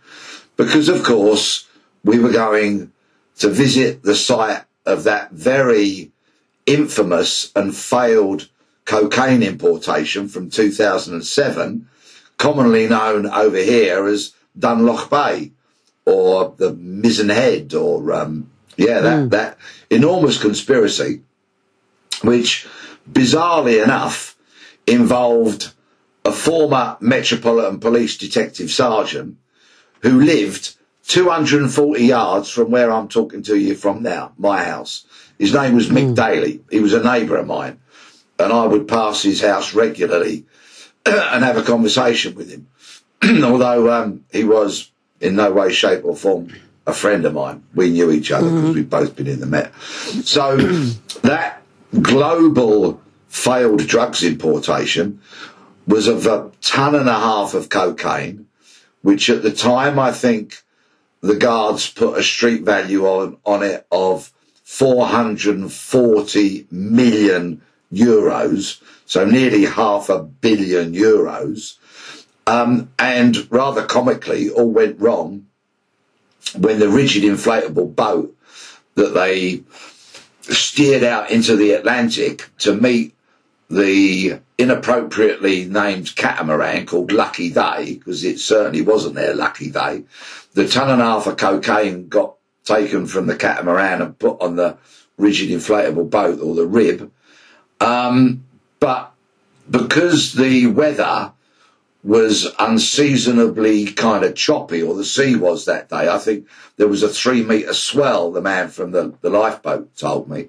because, 0.57 0.89
of 0.89 1.03
course, 1.03 1.67
we 2.03 2.19
were 2.19 2.31
going 2.31 2.91
to 3.37 3.49
visit 3.49 4.03
the 4.03 4.15
site 4.15 4.65
of 4.85 5.05
that 5.05 5.31
very 5.31 6.11
infamous 6.65 7.51
and 7.55 7.75
failed 7.75 8.49
cocaine 8.83 9.43
importation 9.43 10.27
from 10.27 10.49
2007, 10.49 11.87
commonly 12.37 12.87
known 12.89 13.27
over 13.27 13.57
here 13.57 14.05
as 14.07 14.33
Dunlough 14.59 15.09
Bay 15.09 15.51
or 16.05 16.53
the 16.57 16.73
Mizen 16.73 17.33
Head 17.33 17.73
or, 17.73 18.13
um, 18.13 18.51
yeah, 18.77 18.99
that, 19.01 19.19
mm. 19.19 19.29
that 19.31 19.57
enormous 19.89 20.41
conspiracy 20.41 21.21
which 22.23 22.67
bizarrely 23.11 23.83
enough 23.83 24.37
involved 24.87 25.73
a 26.23 26.31
former 26.31 26.97
Metropolitan 26.99 27.79
Police 27.79 28.17
Detective 28.17 28.71
Sergeant 28.71 29.37
who 30.01 30.21
lived 30.21 30.75
240 31.07 32.03
yards 32.05 32.49
from 32.49 32.71
where 32.71 32.91
I'm 32.91 33.07
talking 33.07 33.43
to 33.43 33.57
you 33.57 33.75
from 33.75 34.03
now, 34.03 34.33
my 34.37 34.63
house. 34.63 35.05
His 35.37 35.53
name 35.53 35.75
was 35.75 35.89
Mick 35.89 36.13
mm. 36.13 36.15
Daly. 36.15 36.63
He 36.69 36.79
was 36.79 36.93
a 36.93 37.03
neighbour 37.03 37.37
of 37.37 37.47
mine. 37.47 37.79
And 38.37 38.53
I 38.53 38.65
would 38.65 38.87
pass 38.87 39.21
his 39.21 39.41
house 39.41 39.73
regularly 39.73 40.45
and 41.05 41.43
have 41.43 41.57
a 41.57 41.63
conversation 41.63 42.35
with 42.35 42.49
him. 42.49 42.67
Although 43.43 43.91
um, 43.91 44.25
he 44.31 44.43
was 44.43 44.91
in 45.21 45.35
no 45.35 45.51
way, 45.51 45.71
shape, 45.71 46.03
or 46.03 46.15
form 46.15 46.49
a 46.87 46.93
friend 46.93 47.25
of 47.25 47.33
mine. 47.33 47.63
We 47.75 47.89
knew 47.89 48.11
each 48.11 48.31
other 48.31 48.49
because 48.49 48.63
mm-hmm. 48.63 48.73
we'd 48.73 48.89
both 48.89 49.15
been 49.15 49.27
in 49.27 49.39
the 49.39 49.45
Met. 49.45 49.73
So 50.23 50.57
that 51.21 51.61
global 52.01 53.01
failed 53.27 53.85
drugs 53.87 54.23
importation 54.23 55.21
was 55.87 56.07
of 56.07 56.27
a 56.27 56.51
ton 56.61 56.95
and 56.95 57.09
a 57.09 57.13
half 57.13 57.53
of 57.53 57.69
cocaine, 57.69 58.47
which 59.01 59.29
at 59.29 59.43
the 59.43 59.51
time 59.51 59.99
I 59.99 60.11
think 60.11 60.61
the 61.21 61.35
guards 61.35 61.89
put 61.89 62.17
a 62.17 62.23
street 62.23 62.63
value 62.63 63.05
on, 63.05 63.37
on 63.45 63.63
it 63.63 63.85
of 63.91 64.31
440 64.63 66.67
million 66.71 67.61
euros, 67.93 68.81
so 69.05 69.25
nearly 69.25 69.65
half 69.65 70.09
a 70.09 70.23
billion 70.23 70.93
euros. 70.93 71.77
Um, 72.47 72.91
and 72.97 73.51
rather 73.51 73.85
comically, 73.85 74.49
all 74.49 74.71
went 74.71 74.99
wrong 74.99 75.47
when 76.57 76.79
the 76.79 76.89
rigid 76.89 77.23
inflatable 77.23 77.95
boat 77.95 78.35
that 78.95 79.13
they 79.13 79.63
steered 80.41 81.03
out 81.03 81.29
into 81.29 81.55
the 81.55 81.71
Atlantic 81.71 82.49
to 82.59 82.73
meet 82.73 83.15
the 83.69 84.39
inappropriately 84.57 85.65
named 85.65 86.15
catamaran 86.15 86.85
called 86.85 87.11
Lucky 87.11 87.49
Day, 87.51 87.95
because 87.95 88.23
it 88.23 88.39
certainly 88.39 88.81
wasn't 88.81 89.15
their 89.15 89.33
lucky 89.33 89.69
day. 89.69 90.03
The 90.53 90.67
ton 90.67 90.89
and 90.89 91.01
a 91.01 91.05
half 91.05 91.27
of 91.27 91.37
cocaine 91.37 92.09
got 92.09 92.35
taken 92.65 93.07
from 93.07 93.27
the 93.27 93.35
catamaran 93.35 94.01
and 94.01 94.19
put 94.19 94.41
on 94.41 94.55
the 94.55 94.77
rigid 95.17 95.49
inflatable 95.49 96.09
boat 96.09 96.41
or 96.41 96.53
the 96.53 96.67
rib. 96.67 97.11
Um, 97.79 98.43
but 98.79 99.13
because 99.69 100.33
the 100.33 100.67
weather 100.67 101.31
was 102.03 102.47
unseasonably 102.57 103.85
kind 103.91 104.23
of 104.23 104.35
choppy, 104.35 104.81
or 104.81 104.95
the 104.95 105.05
sea 105.05 105.35
was 105.35 105.65
that 105.65 105.89
day. 105.89 106.09
I 106.09 106.17
think 106.17 106.47
there 106.77 106.87
was 106.87 107.03
a 107.03 107.09
three 107.09 107.43
metre 107.43 107.73
swell, 107.73 108.31
the 108.31 108.41
man 108.41 108.69
from 108.69 108.91
the, 108.91 109.13
the 109.21 109.29
lifeboat 109.29 109.95
told 109.95 110.27
me. 110.27 110.47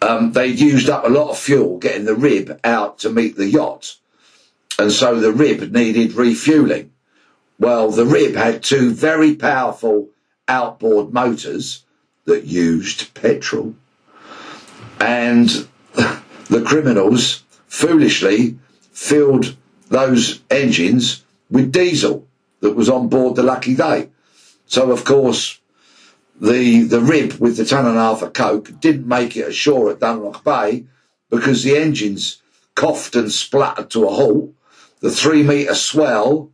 Um, 0.00 0.32
they'd 0.32 0.60
used 0.60 0.88
up 0.88 1.04
a 1.04 1.08
lot 1.08 1.30
of 1.30 1.38
fuel 1.38 1.78
getting 1.78 2.04
the 2.04 2.14
rib 2.14 2.60
out 2.62 2.98
to 3.00 3.10
meet 3.10 3.36
the 3.36 3.48
yacht. 3.48 3.96
And 4.78 4.92
so 4.92 5.18
the 5.18 5.32
rib 5.32 5.72
needed 5.72 6.12
refueling. 6.12 6.92
Well, 7.58 7.90
the 7.90 8.06
rib 8.06 8.36
had 8.36 8.62
two 8.62 8.92
very 8.92 9.34
powerful 9.34 10.10
outboard 10.46 11.12
motors 11.12 11.84
that 12.26 12.44
used 12.44 13.12
petrol. 13.14 13.74
And 15.00 15.48
the 15.94 16.62
criminals 16.64 17.42
foolishly 17.66 18.56
filled 18.92 19.56
those 19.88 20.40
engines 20.50 21.24
with 21.50 21.72
diesel 21.72 22.26
that 22.60 22.76
was 22.76 22.88
on 22.88 23.08
board 23.08 23.36
the 23.36 23.42
Lucky 23.42 23.74
Day. 23.74 24.10
So, 24.66 24.90
of 24.90 25.04
course, 25.04 25.60
the, 26.40 26.82
the 26.82 27.00
rib 27.00 27.34
with 27.34 27.56
the 27.56 27.64
ton 27.64 27.86
and 27.86 27.96
a 27.96 28.00
half 28.00 28.22
of 28.22 28.32
coke 28.32 28.78
didn't 28.80 29.06
make 29.06 29.36
it 29.36 29.48
ashore 29.48 29.90
at 29.90 29.98
Dunlough 29.98 30.44
Bay 30.44 30.84
because 31.30 31.62
the 31.62 31.76
engines 31.76 32.42
coughed 32.74 33.16
and 33.16 33.32
spluttered 33.32 33.90
to 33.90 34.06
a 34.06 34.10
halt. 34.10 34.52
The 35.00 35.10
three 35.10 35.42
metre 35.42 35.74
swell 35.74 36.50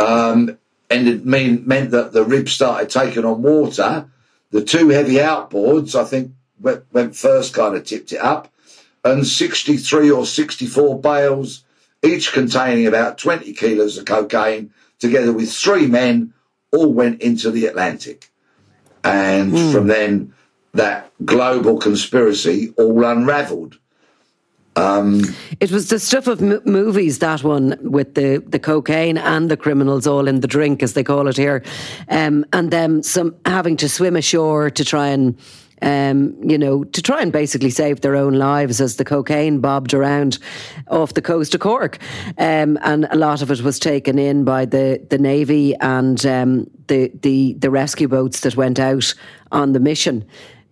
um, 0.00 0.58
and 0.90 1.08
it 1.08 1.24
mean, 1.24 1.66
meant 1.66 1.90
that 1.92 2.12
the 2.12 2.24
rib 2.24 2.48
started 2.48 2.90
taking 2.90 3.24
on 3.24 3.42
water. 3.42 4.08
The 4.50 4.64
two 4.64 4.90
heavy 4.90 5.14
outboards, 5.14 5.94
I 5.94 6.04
think, 6.04 6.32
went, 6.60 6.84
went 6.92 7.16
first, 7.16 7.54
kind 7.54 7.74
of 7.74 7.84
tipped 7.84 8.12
it 8.12 8.20
up. 8.20 8.52
and 9.04 9.26
63 9.26 10.10
or 10.10 10.26
64 10.26 11.00
bales, 11.00 11.64
each 12.02 12.32
containing 12.32 12.86
about 12.86 13.18
20 13.18 13.52
kilos 13.52 13.98
of 13.98 14.04
cocaine, 14.04 14.72
together 14.98 15.32
with 15.32 15.52
three 15.52 15.86
men, 15.86 16.32
all 16.72 16.92
went 16.92 17.20
into 17.20 17.50
the 17.50 17.66
Atlantic. 17.66 18.30
And 19.04 19.52
mm. 19.52 19.72
from 19.72 19.86
then, 19.86 20.32
that 20.74 21.10
global 21.24 21.78
conspiracy 21.78 22.72
all 22.78 23.04
unraveled. 23.04 23.78
Um, 24.74 25.22
it 25.60 25.70
was 25.70 25.90
the 25.90 25.98
stuff 25.98 26.26
of 26.26 26.40
m- 26.42 26.62
movies, 26.64 27.18
that 27.18 27.44
one, 27.44 27.76
with 27.82 28.14
the, 28.14 28.42
the 28.46 28.58
cocaine 28.58 29.18
and 29.18 29.50
the 29.50 29.56
criminals 29.56 30.06
all 30.06 30.26
in 30.26 30.40
the 30.40 30.46
drink, 30.46 30.82
as 30.82 30.94
they 30.94 31.04
call 31.04 31.28
it 31.28 31.36
here. 31.36 31.62
Um, 32.08 32.46
and 32.54 32.70
them 32.70 33.02
some 33.02 33.36
having 33.44 33.76
to 33.78 33.88
swim 33.88 34.16
ashore 34.16 34.70
to 34.70 34.84
try 34.84 35.08
and 35.08 35.36
um, 35.82 36.36
you 36.42 36.56
know, 36.56 36.84
to 36.84 37.02
try 37.02 37.20
and 37.20 37.32
basically 37.32 37.70
save 37.70 38.00
their 38.00 38.16
own 38.16 38.34
lives 38.34 38.80
as 38.80 38.96
the 38.96 39.04
cocaine 39.04 39.60
bobbed 39.60 39.92
around 39.92 40.38
off 40.88 41.14
the 41.14 41.22
coast 41.22 41.54
of 41.54 41.60
Cork. 41.60 41.98
Um, 42.38 42.78
and 42.82 43.06
a 43.10 43.16
lot 43.16 43.42
of 43.42 43.50
it 43.50 43.60
was 43.60 43.78
taken 43.78 44.18
in 44.18 44.44
by 44.44 44.64
the, 44.64 45.04
the 45.10 45.18
Navy 45.18 45.74
and 45.76 46.24
um, 46.24 46.70
the, 46.86 47.10
the, 47.22 47.54
the 47.54 47.70
rescue 47.70 48.08
boats 48.08 48.40
that 48.40 48.56
went 48.56 48.78
out 48.78 49.12
on 49.50 49.72
the 49.72 49.80
mission. 49.80 50.24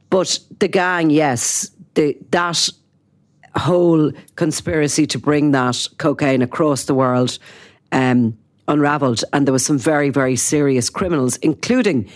But 0.09 0.39
the 0.61 0.69
gang, 0.69 1.11
yes, 1.11 1.71
the, 1.95 2.17
that 2.31 2.69
whole 3.57 4.13
conspiracy 4.37 5.07
to 5.09 5.19
bring 5.19 5.51
that 5.51 5.87
cocaine 5.99 6.43
across 6.43 6.85
the 6.85 6.95
world 6.95 7.39
um, 7.93 8.39
unravelled. 8.69 9.25
And 9.33 9.47
there 9.47 9.53
were 9.53 9.59
some 9.59 9.79
very, 9.79 10.11
very 10.11 10.37
serious 10.37 10.89
criminals, 10.89 11.37
including 11.39 12.09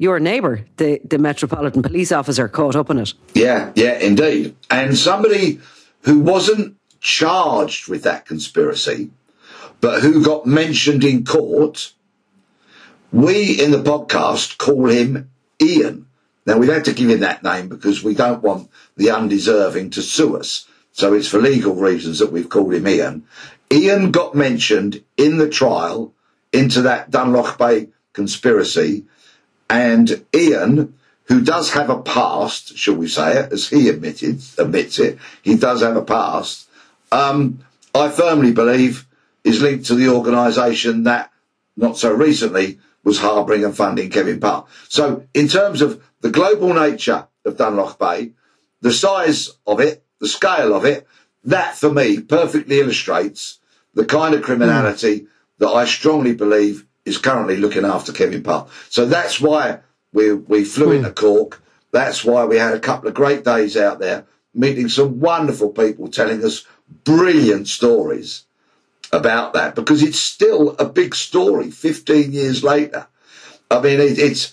your 0.00 0.18
neighbour, 0.18 0.64
the, 0.78 0.98
the 1.04 1.18
Metropolitan 1.18 1.82
Police 1.82 2.10
officer, 2.10 2.48
caught 2.48 2.74
up 2.74 2.88
in 2.88 2.98
it. 2.98 3.12
Yeah, 3.34 3.70
yeah, 3.74 3.98
indeed. 3.98 4.56
And 4.70 4.96
somebody 4.96 5.60
who 6.04 6.20
wasn't 6.20 6.78
charged 7.00 7.86
with 7.86 8.04
that 8.04 8.24
conspiracy, 8.24 9.10
but 9.82 10.00
who 10.00 10.24
got 10.24 10.46
mentioned 10.46 11.04
in 11.04 11.26
court, 11.26 11.92
we 13.12 13.62
in 13.62 13.72
the 13.72 13.82
podcast 13.82 14.56
call 14.56 14.88
him 14.88 15.30
Ian. 15.60 16.06
Now, 16.46 16.56
we've 16.56 16.72
had 16.72 16.86
to 16.86 16.94
give 16.94 17.10
him 17.10 17.20
that 17.20 17.42
name 17.42 17.68
because 17.68 18.02
we 18.02 18.14
don't 18.14 18.42
want 18.42 18.70
the 18.96 19.10
undeserving 19.10 19.90
to 19.90 20.02
sue 20.02 20.38
us. 20.38 20.66
So 20.92 21.12
it's 21.12 21.28
for 21.28 21.42
legal 21.42 21.74
reasons 21.74 22.20
that 22.20 22.32
we've 22.32 22.48
called 22.48 22.72
him 22.72 22.88
Ian. 22.88 23.26
Ian 23.70 24.12
got 24.12 24.34
mentioned 24.34 25.04
in 25.18 25.36
the 25.36 25.50
trial 25.50 26.14
into 26.54 26.80
that 26.82 27.10
Dunlough 27.10 27.58
Bay 27.58 27.88
conspiracy 28.14 29.04
and 29.70 30.26
Ian, 30.34 30.94
who 31.24 31.40
does 31.42 31.70
have 31.72 31.88
a 31.88 32.02
past, 32.02 32.76
shall 32.76 32.96
we 32.96 33.06
say 33.06 33.38
it, 33.38 33.52
as 33.52 33.68
he 33.68 33.88
admitted, 33.88 34.42
admits 34.58 34.98
it, 34.98 35.16
he 35.42 35.54
does 35.54 35.80
have 35.80 35.96
a 35.96 36.02
past, 36.02 36.68
um, 37.12 37.60
I 37.94 38.08
firmly 38.08 38.52
believe 38.52 39.06
is 39.44 39.62
linked 39.62 39.86
to 39.86 39.94
the 39.94 40.08
organisation 40.08 41.04
that, 41.04 41.30
not 41.76 41.96
so 41.96 42.12
recently, 42.12 42.80
was 43.04 43.20
harbouring 43.20 43.64
and 43.64 43.74
funding 43.74 44.10
Kevin 44.10 44.40
Parle. 44.40 44.68
So, 44.88 45.24
in 45.32 45.46
terms 45.46 45.80
of 45.80 46.02
the 46.20 46.30
global 46.30 46.74
nature 46.74 47.28
of 47.44 47.56
Dunlough 47.56 47.98
Bay, 47.98 48.32
the 48.80 48.92
size 48.92 49.50
of 49.66 49.80
it, 49.80 50.04
the 50.18 50.28
scale 50.28 50.74
of 50.74 50.84
it, 50.84 51.06
that 51.44 51.76
for 51.76 51.90
me 51.90 52.20
perfectly 52.20 52.80
illustrates 52.80 53.60
the 53.94 54.04
kind 54.04 54.34
of 54.34 54.42
criminality 54.42 55.20
mm. 55.20 55.26
that 55.58 55.68
I 55.68 55.84
strongly 55.86 56.34
believe 56.34 56.86
is 57.10 57.18
currently 57.18 57.56
looking 57.56 57.84
after 57.84 58.12
Kevin 58.12 58.42
Parle. 58.42 58.70
So 58.88 59.04
that's 59.04 59.40
why 59.40 59.80
we 60.12 60.32
we 60.32 60.64
flew 60.64 60.88
mm. 60.88 60.98
into 60.98 61.12
Cork. 61.12 61.62
That's 61.92 62.24
why 62.24 62.44
we 62.44 62.56
had 62.56 62.74
a 62.74 62.80
couple 62.80 63.08
of 63.08 63.14
great 63.14 63.44
days 63.44 63.76
out 63.76 63.98
there, 63.98 64.24
meeting 64.54 64.88
some 64.88 65.20
wonderful 65.20 65.70
people, 65.70 66.08
telling 66.08 66.44
us 66.44 66.64
brilliant 67.04 67.68
stories 67.68 68.44
about 69.12 69.52
that 69.54 69.74
because 69.74 70.02
it's 70.02 70.18
still 70.18 70.76
a 70.78 70.84
big 70.84 71.14
story 71.14 71.70
15 71.70 72.32
years 72.32 72.62
later. 72.62 73.06
I 73.70 73.80
mean, 73.80 74.00
it, 74.00 74.18
it's, 74.18 74.52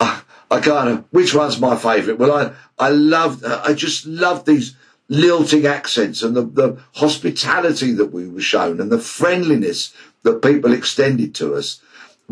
I, 0.00 0.22
I 0.50 0.60
kind 0.60 0.88
of, 0.88 1.04
which 1.10 1.34
one's 1.34 1.60
my 1.60 1.76
favourite? 1.76 2.18
Well, 2.18 2.32
I, 2.32 2.52
I 2.84 2.90
love, 2.90 3.44
I 3.44 3.74
just 3.74 4.06
love 4.06 4.44
these 4.44 4.76
lilting 5.08 5.66
accents 5.66 6.22
and 6.22 6.34
the, 6.34 6.42
the 6.42 6.78
hospitality 6.94 7.92
that 7.92 8.12
we 8.12 8.28
were 8.28 8.40
shown 8.40 8.80
and 8.80 8.90
the 8.90 8.98
friendliness 8.98 9.94
that 10.22 10.42
people 10.42 10.72
extended 10.72 11.34
to 11.36 11.54
us. 11.54 11.80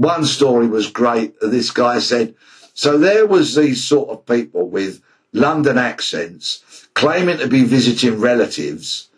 One 0.01 0.25
story 0.25 0.67
was 0.67 0.89
great. 0.89 1.39
This 1.43 1.71
guy 1.71 1.99
said, 1.99 2.35
so 2.73 2.97
there 2.97 3.27
was 3.27 3.55
these 3.55 3.85
sort 3.85 4.09
of 4.09 4.25
people 4.25 4.67
with 4.67 5.03
London 5.35 5.77
accents 5.77 6.89
claiming 6.95 7.37
to 7.37 7.47
be 7.47 7.65
visiting 7.65 8.19
relatives 8.19 9.11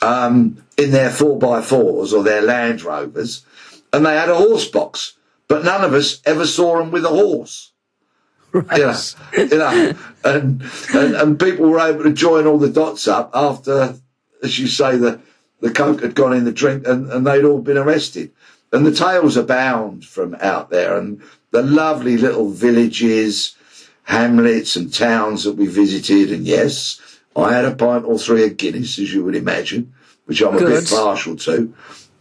um, 0.00 0.64
in 0.78 0.92
their 0.92 1.10
four 1.10 1.38
by 1.38 1.60
fours 1.60 2.14
or 2.14 2.22
their 2.22 2.40
Land 2.40 2.80
Rovers, 2.80 3.44
and 3.92 4.06
they 4.06 4.16
had 4.16 4.30
a 4.30 4.34
horse 4.34 4.66
box, 4.66 5.12
but 5.46 5.62
none 5.62 5.84
of 5.84 5.92
us 5.92 6.22
ever 6.24 6.46
saw 6.46 6.78
them 6.78 6.90
with 6.90 7.04
a 7.04 7.10
horse. 7.10 7.72
Right. 8.52 8.78
You 8.78 8.86
know, 8.86 8.96
you 9.36 9.58
know 9.58 9.94
and, 10.24 10.62
and 10.94 11.14
and 11.16 11.38
people 11.38 11.68
were 11.68 11.80
able 11.80 12.04
to 12.04 12.12
join 12.14 12.46
all 12.46 12.58
the 12.58 12.70
dots 12.70 13.06
up 13.06 13.30
after, 13.34 13.96
as 14.42 14.58
you 14.58 14.68
say, 14.68 14.96
the 14.96 15.20
the 15.60 15.70
coke 15.70 16.00
had 16.00 16.14
gone 16.14 16.32
in 16.32 16.44
the 16.44 16.52
drink 16.52 16.86
and, 16.86 17.10
and 17.10 17.26
they'd 17.26 17.44
all 17.44 17.60
been 17.60 17.76
arrested. 17.76 18.30
And 18.74 18.84
the 18.84 18.92
tales 18.92 19.36
abound 19.36 20.04
from 20.04 20.34
out 20.40 20.68
there 20.68 20.98
and 20.98 21.22
the 21.52 21.62
lovely 21.62 22.16
little 22.16 22.50
villages, 22.50 23.54
hamlets 24.02 24.74
and 24.74 24.92
towns 24.92 25.44
that 25.44 25.52
we 25.52 25.68
visited. 25.68 26.32
And 26.32 26.44
yes, 26.44 27.00
I 27.36 27.52
had 27.52 27.64
a 27.64 27.76
pint 27.76 28.04
or 28.04 28.18
three 28.18 28.44
of 28.44 28.56
Guinness, 28.56 28.98
as 28.98 29.14
you 29.14 29.22
would 29.24 29.36
imagine, 29.36 29.94
which 30.24 30.42
I'm 30.42 30.56
Good. 30.56 30.72
a 30.72 30.80
bit 30.80 30.90
partial 30.90 31.36
to. 31.36 31.72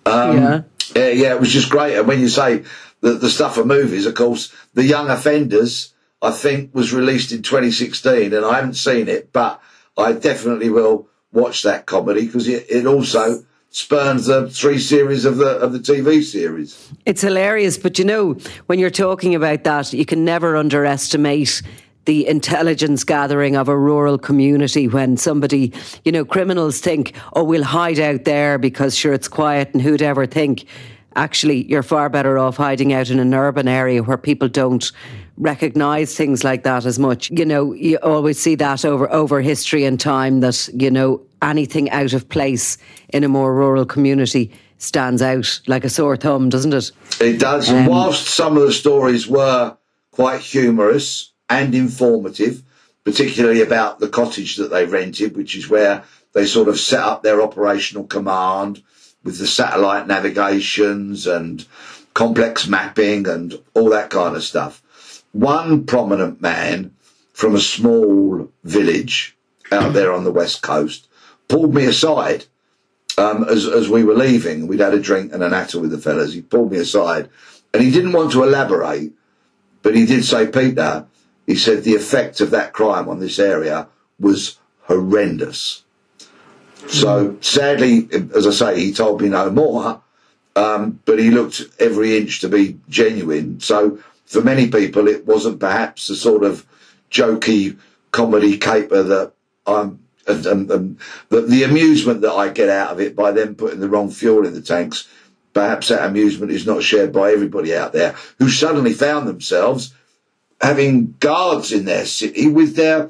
Um, 0.05 0.37
yeah. 0.37 0.61
yeah. 0.95 1.07
Yeah, 1.07 1.33
it 1.33 1.39
was 1.39 1.51
just 1.51 1.71
great. 1.71 1.97
And 1.97 2.07
when 2.07 2.19
you 2.19 2.29
say 2.29 2.65
the, 3.01 3.13
the 3.13 3.31
stuff 3.31 3.57
of 3.57 3.65
movies, 3.65 4.05
of 4.05 4.13
course, 4.13 4.53
The 4.75 4.83
Young 4.83 5.09
Offenders, 5.09 5.91
I 6.21 6.29
think, 6.29 6.75
was 6.75 6.93
released 6.93 7.31
in 7.31 7.41
2016 7.41 8.31
and 8.31 8.45
I 8.45 8.57
haven't 8.57 8.75
seen 8.75 9.07
it, 9.07 9.33
but 9.33 9.59
I 9.97 10.13
definitely 10.13 10.69
will 10.69 11.07
watch 11.31 11.63
that 11.63 11.87
comedy 11.87 12.27
because 12.27 12.47
it, 12.47 12.67
it 12.69 12.85
also 12.85 13.43
spurns 13.73 14.27
the 14.27 14.47
three 14.51 14.77
series 14.77 15.25
of 15.25 15.37
the 15.37 15.57
of 15.57 15.73
the 15.73 15.79
TV 15.79 16.23
series. 16.23 16.91
It's 17.05 17.21
hilarious, 17.21 17.77
but 17.77 17.99
you 17.99 18.05
know 18.05 18.33
when 18.67 18.79
you're 18.79 18.91
talking 18.91 19.35
about 19.35 19.63
that, 19.65 19.91
you 19.91 20.05
can 20.05 20.23
never 20.23 20.55
underestimate 20.55 21.61
the 22.05 22.27
intelligence 22.27 23.03
gathering 23.03 23.55
of 23.55 23.67
a 23.67 23.77
rural 23.77 24.17
community 24.17 24.87
when 24.87 25.17
somebody, 25.17 25.73
you 26.03 26.11
know, 26.11 26.25
criminals 26.25 26.81
think, 26.81 27.13
oh, 27.33 27.43
we'll 27.43 27.63
hide 27.63 27.99
out 27.99 28.25
there 28.25 28.57
because 28.57 28.95
sure 28.95 29.13
it's 29.13 29.27
quiet 29.27 29.73
and 29.73 29.81
who'd 29.81 30.01
ever 30.01 30.25
think. 30.25 30.65
Actually, 31.15 31.65
you're 31.65 31.83
far 31.83 32.09
better 32.09 32.37
off 32.37 32.57
hiding 32.57 32.91
out 32.91 33.09
in 33.09 33.19
an 33.19 33.33
urban 33.33 33.67
area 33.67 34.03
where 34.03 34.17
people 34.17 34.49
don't 34.49 34.91
recognize 35.37 36.15
things 36.15 36.43
like 36.43 36.63
that 36.63 36.85
as 36.85 36.99
much. 36.99 37.31
You 37.31 37.45
know, 37.45 37.73
you 37.73 37.97
always 38.03 38.39
see 38.39 38.55
that 38.55 38.83
over 38.85 39.11
over 39.11 39.41
history 39.41 39.85
and 39.85 39.99
time 39.99 40.41
that, 40.41 40.69
you 40.73 40.91
know, 40.91 41.21
anything 41.43 41.89
out 41.91 42.13
of 42.13 42.29
place 42.29 42.77
in 43.09 43.23
a 43.23 43.27
more 43.27 43.53
rural 43.53 43.85
community 43.85 44.51
stands 44.77 45.21
out 45.21 45.59
like 45.67 45.83
a 45.83 45.89
sore 45.89 46.17
thumb, 46.17 46.49
doesn't 46.49 46.73
it? 46.73 46.91
It 47.19 47.39
does. 47.39 47.69
Um, 47.69 47.75
and 47.75 47.87
whilst 47.87 48.27
some 48.27 48.57
of 48.57 48.63
the 48.63 48.73
stories 48.73 49.27
were 49.27 49.77
quite 50.11 50.41
humorous 50.41 51.31
and 51.49 51.75
informative, 51.75 52.63
particularly 53.03 53.61
about 53.61 53.99
the 53.99 54.09
cottage 54.09 54.55
that 54.55 54.71
they 54.71 54.85
rented, 54.85 55.37
which 55.37 55.55
is 55.55 55.69
where 55.69 56.03
they 56.33 56.45
sort 56.45 56.67
of 56.67 56.79
set 56.79 57.01
up 57.01 57.21
their 57.21 57.41
operational 57.41 58.05
command 58.05 58.81
with 59.23 59.37
the 59.37 59.47
satellite 59.47 60.07
navigations 60.07 61.27
and 61.27 61.65
complex 62.13 62.67
mapping 62.67 63.27
and 63.27 63.59
all 63.73 63.89
that 63.89 64.09
kind 64.09 64.35
of 64.35 64.43
stuff 64.43 64.83
one 65.33 65.85
prominent 65.85 66.41
man 66.41 66.93
from 67.33 67.55
a 67.55 67.59
small 67.59 68.49
village 68.63 69.35
out 69.71 69.93
there 69.93 70.13
on 70.13 70.23
the 70.23 70.31
west 70.31 70.61
coast 70.61 71.09
pulled 71.47 71.73
me 71.73 71.85
aside 71.85 72.45
um, 73.17 73.43
as, 73.49 73.65
as 73.65 73.89
we 73.89 74.03
were 74.03 74.15
leaving. 74.15 74.67
We'd 74.67 74.79
had 74.79 74.93
a 74.93 74.99
drink 74.99 75.33
and 75.33 75.43
an 75.43 75.51
natter 75.51 75.79
with 75.79 75.91
the 75.91 75.97
fellas. 75.97 76.33
He 76.33 76.41
pulled 76.41 76.71
me 76.71 76.77
aside 76.77 77.29
and 77.73 77.83
he 77.83 77.91
didn't 77.91 78.13
want 78.13 78.31
to 78.33 78.43
elaborate, 78.43 79.13
but 79.81 79.95
he 79.95 80.05
did 80.05 80.23
say, 80.23 80.47
Peter, 80.47 81.05
he 81.45 81.55
said 81.55 81.83
the 81.83 81.95
effect 81.95 82.41
of 82.41 82.51
that 82.51 82.73
crime 82.73 83.09
on 83.09 83.19
this 83.19 83.39
area 83.39 83.87
was 84.19 84.57
horrendous. 84.83 85.83
So 86.87 87.37
sadly, 87.41 88.09
as 88.35 88.45
I 88.45 88.51
say, 88.51 88.79
he 88.79 88.93
told 88.93 89.21
me 89.21 89.29
no 89.29 89.49
more, 89.49 90.01
um, 90.55 90.99
but 91.05 91.19
he 91.19 91.31
looked 91.31 91.63
every 91.79 92.17
inch 92.17 92.41
to 92.41 92.49
be 92.49 92.77
genuine. 92.89 93.59
So 93.59 93.99
for 94.25 94.41
many 94.41 94.69
people, 94.69 95.07
it 95.07 95.25
wasn't 95.25 95.59
perhaps 95.59 96.07
the 96.07 96.15
sort 96.15 96.43
of 96.43 96.65
jokey 97.09 97.77
comedy 98.11 98.57
caper 98.57 99.03
that 99.03 99.33
I'm. 99.65 99.99
And, 100.27 100.45
and, 100.45 100.71
and 100.71 100.99
the, 101.29 101.41
the 101.41 101.63
amusement 101.63 102.21
that 102.21 102.31
I 102.31 102.49
get 102.49 102.69
out 102.69 102.91
of 102.91 102.99
it 102.99 103.15
by 103.15 103.31
them 103.31 103.55
putting 103.55 103.79
the 103.79 103.89
wrong 103.89 104.09
fuel 104.09 104.45
in 104.45 104.53
the 104.53 104.61
tanks, 104.61 105.07
perhaps 105.53 105.89
that 105.89 106.05
amusement 106.05 106.51
is 106.51 106.65
not 106.65 106.83
shared 106.83 107.11
by 107.11 107.31
everybody 107.31 107.75
out 107.75 107.93
there 107.93 108.15
who 108.39 108.49
suddenly 108.49 108.93
found 108.93 109.27
themselves 109.27 109.93
having 110.61 111.15
guards 111.19 111.71
in 111.71 111.85
their 111.85 112.05
city 112.05 112.47
with 112.47 112.75
their 112.75 113.09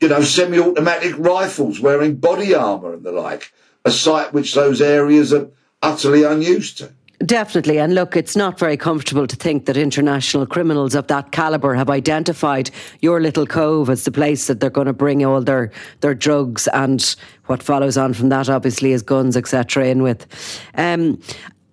you 0.00 0.08
know, 0.08 0.22
semi-automatic 0.22 1.14
rifles 1.18 1.80
wearing 1.80 2.16
body 2.16 2.54
armour 2.54 2.92
and 2.92 3.04
the 3.04 3.12
like, 3.12 3.52
a 3.84 3.90
sight 3.90 4.32
which 4.32 4.52
those 4.54 4.80
areas 4.80 5.32
are 5.32 5.48
utterly 5.82 6.24
unused 6.24 6.78
to. 6.78 6.92
Definitely. 7.24 7.78
And 7.78 7.94
look, 7.94 8.16
it's 8.16 8.36
not 8.36 8.58
very 8.58 8.76
comfortable 8.76 9.26
to 9.26 9.36
think 9.36 9.66
that 9.66 9.76
international 9.76 10.46
criminals 10.46 10.94
of 10.94 11.06
that 11.06 11.30
caliber 11.30 11.74
have 11.74 11.88
identified 11.88 12.70
your 13.00 13.20
little 13.20 13.46
cove 13.46 13.88
as 13.88 14.04
the 14.04 14.10
place 14.10 14.46
that 14.48 14.60
they're 14.60 14.68
going 14.68 14.88
to 14.88 14.92
bring 14.92 15.24
all 15.24 15.40
their, 15.40 15.70
their 16.00 16.14
drugs 16.14 16.66
and 16.68 17.14
what 17.46 17.62
follows 17.62 17.96
on 17.96 18.14
from 18.14 18.30
that, 18.30 18.48
obviously, 18.48 18.92
is 18.92 19.02
guns, 19.02 19.36
etc., 19.36 19.86
in 19.86 20.02
with. 20.02 20.26
Um, 20.74 21.20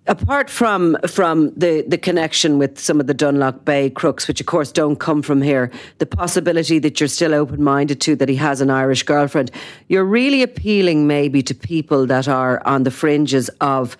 apart 0.06 0.50
from 0.50 0.96
from 1.06 1.52
the 1.54 1.84
the 1.86 1.96
connection 1.96 2.58
with 2.58 2.76
some 2.78 2.98
of 3.00 3.06
the 3.06 3.14
Dunlough 3.14 3.64
Bay 3.64 3.88
crooks, 3.88 4.26
which 4.26 4.40
of 4.40 4.46
course 4.46 4.72
don't 4.72 4.96
come 4.96 5.22
from 5.22 5.42
here, 5.42 5.70
the 5.98 6.06
possibility 6.06 6.78
that 6.80 7.00
you're 7.00 7.08
still 7.08 7.34
open 7.34 7.62
minded 7.62 8.00
to 8.02 8.16
that 8.16 8.28
he 8.28 8.36
has 8.36 8.60
an 8.60 8.70
Irish 8.70 9.04
girlfriend, 9.04 9.50
you're 9.88 10.04
really 10.04 10.42
appealing 10.42 11.06
maybe 11.06 11.42
to 11.42 11.54
people 11.54 12.06
that 12.06 12.28
are 12.28 12.64
on 12.66 12.82
the 12.82 12.90
fringes 12.90 13.48
of 13.60 13.96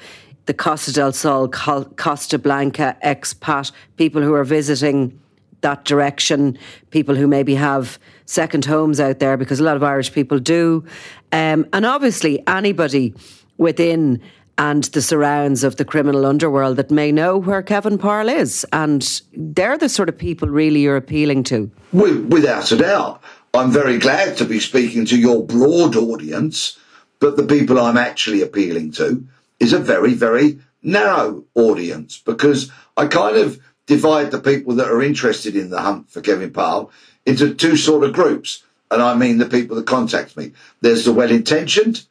the 0.46 0.54
Costa 0.54 0.92
del 0.92 1.12
Sol, 1.12 1.48
Costa 1.48 2.38
Blanca 2.38 2.96
expat, 3.04 3.72
people 3.96 4.22
who 4.22 4.34
are 4.34 4.44
visiting 4.44 5.18
that 5.60 5.84
direction, 5.84 6.58
people 6.90 7.14
who 7.14 7.26
maybe 7.28 7.54
have 7.54 7.98
second 8.26 8.64
homes 8.64 8.98
out 8.98 9.20
there, 9.20 9.36
because 9.36 9.60
a 9.60 9.64
lot 9.64 9.76
of 9.76 9.82
Irish 9.82 10.12
people 10.12 10.38
do. 10.38 10.84
Um, 11.30 11.66
and 11.72 11.86
obviously, 11.86 12.42
anybody 12.48 13.14
within 13.58 14.20
and 14.58 14.84
the 14.84 15.00
surrounds 15.00 15.64
of 15.64 15.76
the 15.76 15.84
criminal 15.84 16.26
underworld 16.26 16.76
that 16.76 16.90
may 16.90 17.10
know 17.10 17.38
where 17.38 17.62
Kevin 17.62 17.96
Parle 17.96 18.28
is. 18.28 18.66
And 18.72 19.22
they're 19.34 19.78
the 19.78 19.88
sort 19.88 20.08
of 20.08 20.18
people 20.18 20.48
really 20.48 20.80
you're 20.80 20.96
appealing 20.96 21.44
to. 21.44 21.70
Without 21.92 22.70
a 22.70 22.76
doubt. 22.76 23.22
I'm 23.54 23.70
very 23.70 23.98
glad 23.98 24.36
to 24.38 24.44
be 24.44 24.60
speaking 24.60 25.04
to 25.06 25.18
your 25.18 25.44
broad 25.44 25.96
audience, 25.96 26.78
but 27.18 27.36
the 27.36 27.42
people 27.42 27.78
I'm 27.78 27.96
actually 27.96 28.40
appealing 28.40 28.92
to 28.92 29.26
is 29.62 29.72
a 29.72 29.78
very, 29.78 30.12
very 30.12 30.58
narrow 30.82 31.44
audience 31.54 32.18
because 32.18 32.72
I 32.96 33.06
kind 33.06 33.36
of 33.36 33.60
divide 33.86 34.32
the 34.32 34.40
people 34.40 34.74
that 34.74 34.88
are 34.88 35.00
interested 35.00 35.54
in 35.54 35.70
the 35.70 35.80
hunt 35.80 36.10
for 36.10 36.20
Kevin 36.20 36.52
Parle 36.52 36.90
into 37.24 37.54
two 37.54 37.76
sort 37.76 38.02
of 38.02 38.12
groups. 38.12 38.64
And 38.90 39.00
I 39.00 39.14
mean 39.14 39.38
the 39.38 39.46
people 39.46 39.76
that 39.76 39.86
contact 39.86 40.36
me. 40.36 40.52
There's 40.80 41.04
the 41.04 41.12
well 41.12 41.30
intentioned 41.30 42.06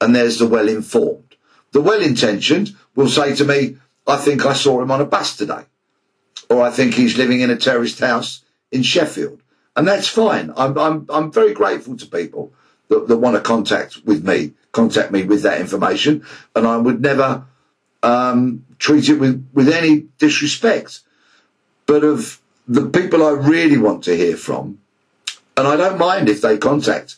and 0.00 0.14
there's 0.14 0.40
the 0.40 0.48
well 0.48 0.68
informed. 0.68 1.36
The 1.70 1.80
well 1.80 2.02
intentioned 2.02 2.74
will 2.96 3.08
say 3.08 3.36
to 3.36 3.44
me, 3.44 3.76
I 4.06 4.16
think 4.16 4.44
I 4.44 4.54
saw 4.54 4.82
him 4.82 4.90
on 4.90 5.00
a 5.00 5.04
bus 5.04 5.36
today. 5.36 5.62
Or 6.48 6.62
I 6.62 6.70
think 6.70 6.94
he's 6.94 7.16
living 7.16 7.40
in 7.40 7.50
a 7.50 7.56
terraced 7.56 8.00
house 8.00 8.44
in 8.72 8.82
Sheffield. 8.82 9.40
And 9.76 9.86
that's 9.86 10.08
fine. 10.08 10.52
I'm, 10.56 10.76
I'm, 10.76 11.06
I'm 11.08 11.30
very 11.30 11.52
grateful 11.52 11.96
to 11.96 12.06
people 12.06 12.52
that, 12.90 13.08
that 13.08 13.16
want 13.16 13.36
to 13.36 13.40
contact 13.40 14.04
with 14.04 14.26
me, 14.26 14.52
contact 14.72 15.10
me 15.10 15.24
with 15.24 15.42
that 15.42 15.60
information, 15.60 16.26
and 16.54 16.66
I 16.66 16.76
would 16.76 17.00
never 17.00 17.44
um, 18.02 18.66
treat 18.78 19.08
it 19.08 19.18
with, 19.18 19.48
with 19.54 19.68
any 19.68 20.06
disrespect. 20.18 21.00
But 21.86 22.04
of 22.04 22.40
the 22.68 22.86
people 22.86 23.24
I 23.24 23.30
really 23.30 23.78
want 23.78 24.04
to 24.04 24.16
hear 24.16 24.36
from, 24.36 24.78
and 25.56 25.66
I 25.66 25.76
don't 25.76 25.98
mind 25.98 26.28
if 26.28 26.40
they 26.42 26.58
contact 26.58 27.16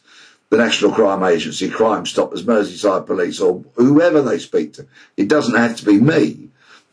the 0.51 0.59
National 0.59 0.93
Crime 0.93 1.23
Agency, 1.23 1.70
Crime 1.70 2.05
Stoppers, 2.05 2.45
Merseyside 2.45 3.07
Police, 3.07 3.41
or 3.41 3.64
whoever 3.75 4.20
they 4.20 4.39
speak 4.39 4.75
to. 4.75 4.87
It 5.16 5.29
doesn't 5.29 5.57
have 5.57 5.77
to 5.77 5.85
be 5.85 5.99
me. 5.99 6.49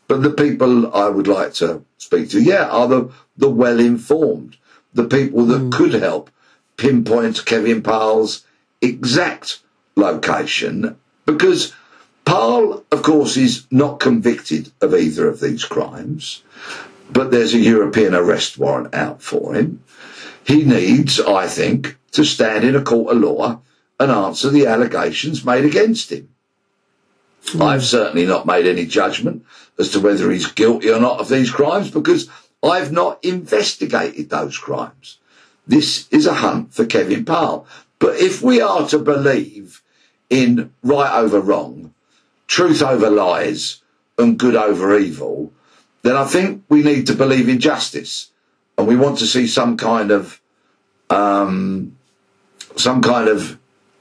But 0.08 0.24
the 0.24 0.32
people 0.32 0.96
I 0.96 1.10
would 1.10 1.28
like 1.28 1.54
to 1.56 1.84
speak 1.98 2.30
to, 2.30 2.42
yeah, 2.42 2.70
are 2.70 2.88
the, 2.88 3.12
the 3.38 3.50
well 3.50 3.80
informed, 3.80 4.58
the 4.94 5.04
people 5.04 5.46
that 5.48 5.62
mm. 5.62 5.72
could 5.72 5.94
help 5.94 6.30
pinpoint 6.78 7.46
Kevin 7.46 7.84
Parle's 7.84 8.46
exact 8.82 9.60
location 9.96 10.98
because 11.26 11.74
Parle, 12.26 12.86
of 12.92 13.02
course, 13.02 13.38
is 13.38 13.66
not 13.72 14.00
convicted 14.00 14.72
of 14.82 14.94
either 14.94 15.28
of 15.28 15.40
these 15.40 15.66
crimes, 15.66 16.44
but 17.12 17.32
there's 17.32 17.54
a 17.54 17.60
European 17.60 18.14
arrest 18.14 18.58
warrant 18.58 18.94
out 18.94 19.22
for 19.22 19.56
him. 19.56 19.84
He 20.44 20.64
needs, 20.64 21.20
I 21.20 21.48
think, 21.48 21.98
to 22.12 22.24
stand 22.24 22.64
in 22.64 22.76
a 22.76 22.84
court 22.84 23.16
of 23.16 23.22
law 23.22 23.62
and 24.00 24.12
answer 24.12 24.50
the 24.50 24.68
allegations 24.68 25.44
made 25.44 25.66
against 25.66 26.12
him. 26.12 26.30
Mm. 27.46 27.62
I've 27.62 27.84
certainly 27.84 28.26
not 28.26 28.46
made 28.46 28.68
any 28.68 28.86
judgment 28.86 29.46
as 29.78 29.90
to 29.92 30.00
whether 30.00 30.30
he's 30.32 30.52
guilty 30.52 30.92
or 30.92 31.00
not 31.00 31.20
of 31.20 31.30
these 31.30 31.52
crimes 31.52 31.90
because 31.92 32.30
I've 32.62 32.92
not 32.92 33.24
investigated 33.24 34.30
those 34.30 34.58
crimes. 34.58 35.18
This 35.68 36.08
is 36.10 36.26
a 36.26 36.34
hunt 36.34 36.74
for 36.74 36.86
Kevin 36.86 37.26
Parle. 37.26 37.68
But 38.00 38.16
if 38.16 38.42
we 38.42 38.62
are 38.62 38.88
to 38.90 39.00
believe 39.00 39.82
in 40.30 40.74
right 40.84 41.18
over 41.20 41.40
wrong, 41.40 41.94
truth 42.48 42.82
over 42.82 43.10
lies, 43.10 43.82
and 44.18 44.38
good 44.38 44.56
over 44.56 44.98
evil, 44.98 45.52
then 46.02 46.16
I 46.16 46.26
think 46.26 46.64
we 46.70 46.82
need 46.82 47.08
to 47.08 47.14
believe 47.14 47.50
in 47.50 47.60
justice, 47.60 48.32
and 48.78 48.88
we 48.88 48.96
want 48.96 49.18
to 49.20 49.26
see 49.26 49.48
some 49.48 49.78
kind 49.78 50.12
of 50.12 50.42
um, 51.10 51.98
some 52.76 53.02
kind 53.02 53.28
of 53.28 53.58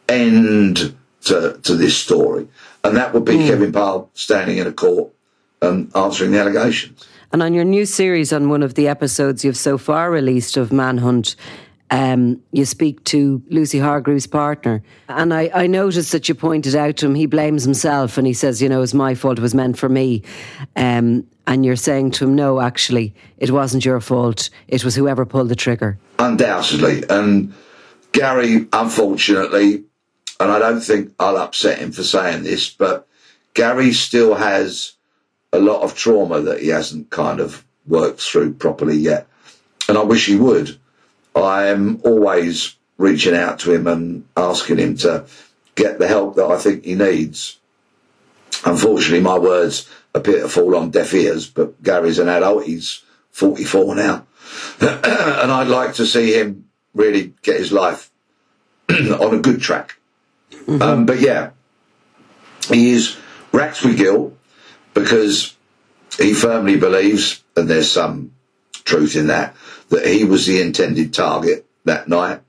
end 0.08 0.96
to 1.24 1.58
to 1.62 1.74
this 1.74 1.96
story, 1.96 2.48
and 2.84 2.96
that 2.96 3.14
would 3.14 3.24
be 3.24 3.34
mm. 3.34 3.46
Kevin 3.46 3.72
Parle 3.72 4.10
standing 4.14 4.58
in 4.58 4.66
a 4.66 4.72
court 4.72 5.12
and 5.60 5.94
answering 5.96 6.32
the 6.32 6.38
allegations. 6.38 7.06
And 7.32 7.42
on 7.42 7.52
your 7.52 7.64
new 7.64 7.84
series, 7.84 8.32
on 8.32 8.48
one 8.48 8.62
of 8.62 8.74
the 8.74 8.88
episodes 8.88 9.44
you've 9.44 9.56
so 9.56 9.76
far 9.76 10.10
released 10.10 10.56
of 10.56 10.72
Manhunt, 10.72 11.36
um, 11.90 12.40
you 12.52 12.64
speak 12.64 13.02
to 13.04 13.42
Lucy 13.48 13.78
Hargreaves' 13.78 14.26
partner. 14.26 14.82
And 15.08 15.32
I, 15.32 15.50
I 15.54 15.66
noticed 15.66 16.12
that 16.12 16.28
you 16.28 16.34
pointed 16.34 16.74
out 16.74 16.96
to 16.98 17.06
him, 17.06 17.14
he 17.14 17.26
blames 17.26 17.64
himself 17.64 18.18
and 18.18 18.26
he 18.26 18.34
says, 18.34 18.60
you 18.60 18.68
know, 18.68 18.78
it 18.78 18.80
was 18.80 18.94
my 18.94 19.14
fault, 19.14 19.38
it 19.38 19.42
was 19.42 19.54
meant 19.54 19.78
for 19.78 19.88
me. 19.88 20.22
Um, 20.76 21.26
and 21.46 21.64
you're 21.64 21.76
saying 21.76 22.10
to 22.12 22.24
him, 22.24 22.34
no, 22.34 22.60
actually, 22.60 23.14
it 23.38 23.50
wasn't 23.50 23.84
your 23.84 24.00
fault, 24.00 24.50
it 24.68 24.84
was 24.84 24.94
whoever 24.94 25.24
pulled 25.24 25.48
the 25.48 25.56
trigger. 25.56 25.98
Undoubtedly. 26.18 27.04
And 27.08 27.54
Gary, 28.12 28.66
unfortunately, 28.72 29.84
and 30.40 30.52
I 30.52 30.58
don't 30.58 30.80
think 30.80 31.12
I'll 31.18 31.38
upset 31.38 31.78
him 31.78 31.92
for 31.92 32.02
saying 32.02 32.42
this, 32.42 32.70
but 32.70 33.08
Gary 33.54 33.92
still 33.92 34.34
has 34.34 34.92
a 35.52 35.58
lot 35.58 35.82
of 35.82 35.96
trauma 35.96 36.40
that 36.42 36.60
he 36.60 36.68
hasn't 36.68 37.10
kind 37.10 37.40
of 37.40 37.64
worked 37.86 38.20
through 38.20 38.54
properly 38.54 38.96
yet. 38.96 39.26
And 39.88 39.96
I 39.96 40.02
wish 40.02 40.26
he 40.26 40.36
would 40.36 40.77
I'm 41.42 42.00
always 42.04 42.76
reaching 42.96 43.34
out 43.34 43.60
to 43.60 43.72
him 43.72 43.86
and 43.86 44.26
asking 44.36 44.78
him 44.78 44.96
to 44.98 45.26
get 45.74 45.98
the 45.98 46.08
help 46.08 46.36
that 46.36 46.46
I 46.46 46.58
think 46.58 46.84
he 46.84 46.94
needs. 46.94 47.58
Unfortunately, 48.64 49.20
my 49.20 49.38
words 49.38 49.88
appear 50.14 50.42
to 50.42 50.48
fall 50.48 50.76
on 50.76 50.90
deaf 50.90 51.14
ears, 51.14 51.48
but 51.48 51.80
Gary's 51.82 52.18
an 52.18 52.28
adult. 52.28 52.64
He's 52.64 53.02
44 53.30 53.94
now. 53.94 54.26
and 54.80 55.52
I'd 55.52 55.68
like 55.68 55.94
to 55.94 56.06
see 56.06 56.32
him 56.32 56.68
really 56.94 57.34
get 57.42 57.60
his 57.60 57.70
life 57.70 58.10
on 58.90 59.34
a 59.34 59.38
good 59.38 59.60
track. 59.60 59.98
Mm-hmm. 60.50 60.82
Um, 60.82 61.06
but 61.06 61.20
yeah, 61.20 61.50
he 62.68 62.90
is 62.90 63.16
racked 63.52 63.84
with 63.84 63.98
guilt 63.98 64.36
because 64.94 65.56
he 66.18 66.34
firmly 66.34 66.76
believes, 66.76 67.42
and 67.56 67.68
there's 67.68 67.90
some 67.90 68.32
truth 68.72 69.14
in 69.14 69.28
that, 69.28 69.54
that 69.88 70.06
he 70.06 70.24
was 70.24 70.46
the 70.46 70.60
intended 70.60 71.12
target 71.12 71.66
that 71.84 72.08
night. 72.08 72.40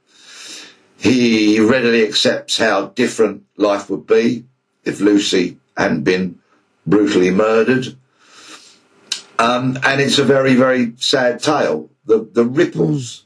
He 0.97 1.59
readily 1.59 2.05
accepts 2.05 2.57
how 2.57 2.87
different 2.87 3.43
life 3.57 3.89
would 3.89 4.05
be 4.05 4.45
if 4.83 4.99
Lucy 4.99 5.57
hadn't 5.77 6.03
been 6.03 6.39
brutally 6.85 7.31
murdered. 7.31 7.95
Um, 9.37 9.77
and 9.83 10.01
it's 10.01 10.17
a 10.17 10.25
very, 10.25 10.55
very 10.55 10.93
sad 10.97 11.41
tale. 11.41 11.89
The, 12.05 12.27
the 12.31 12.43
ripples 12.43 13.25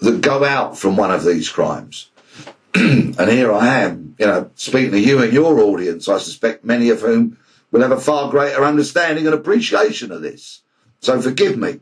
that 0.00 0.20
go 0.20 0.44
out 0.44 0.76
from 0.76 0.96
one 0.96 1.12
of 1.12 1.24
these 1.24 1.48
crimes. 1.48 2.10
and 2.74 3.30
here 3.30 3.52
I 3.52 3.82
am, 3.82 4.16
you 4.18 4.26
know, 4.26 4.50
speaking 4.56 4.90
to 4.92 5.00
you 5.00 5.22
and 5.22 5.32
your 5.32 5.60
audience, 5.60 6.08
I 6.08 6.18
suspect 6.18 6.64
many 6.64 6.90
of 6.90 7.00
whom 7.00 7.38
will 7.70 7.82
have 7.82 7.92
a 7.92 8.00
far 8.00 8.30
greater 8.30 8.64
understanding 8.64 9.26
and 9.26 9.34
appreciation 9.34 10.10
of 10.10 10.22
this. 10.22 10.62
So 11.00 11.20
forgive 11.20 11.56
me 11.56 11.80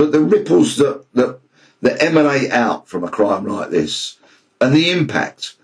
but 0.00 0.12
the 0.12 0.20
ripples 0.20 0.78
that, 0.78 1.04
that, 1.12 1.38
that 1.82 2.02
emanate 2.02 2.50
out 2.52 2.88
from 2.88 3.04
a 3.04 3.10
crime 3.10 3.44
like 3.44 3.68
this 3.68 4.16
and 4.58 4.72
the 4.72 4.90
impact 4.90 5.56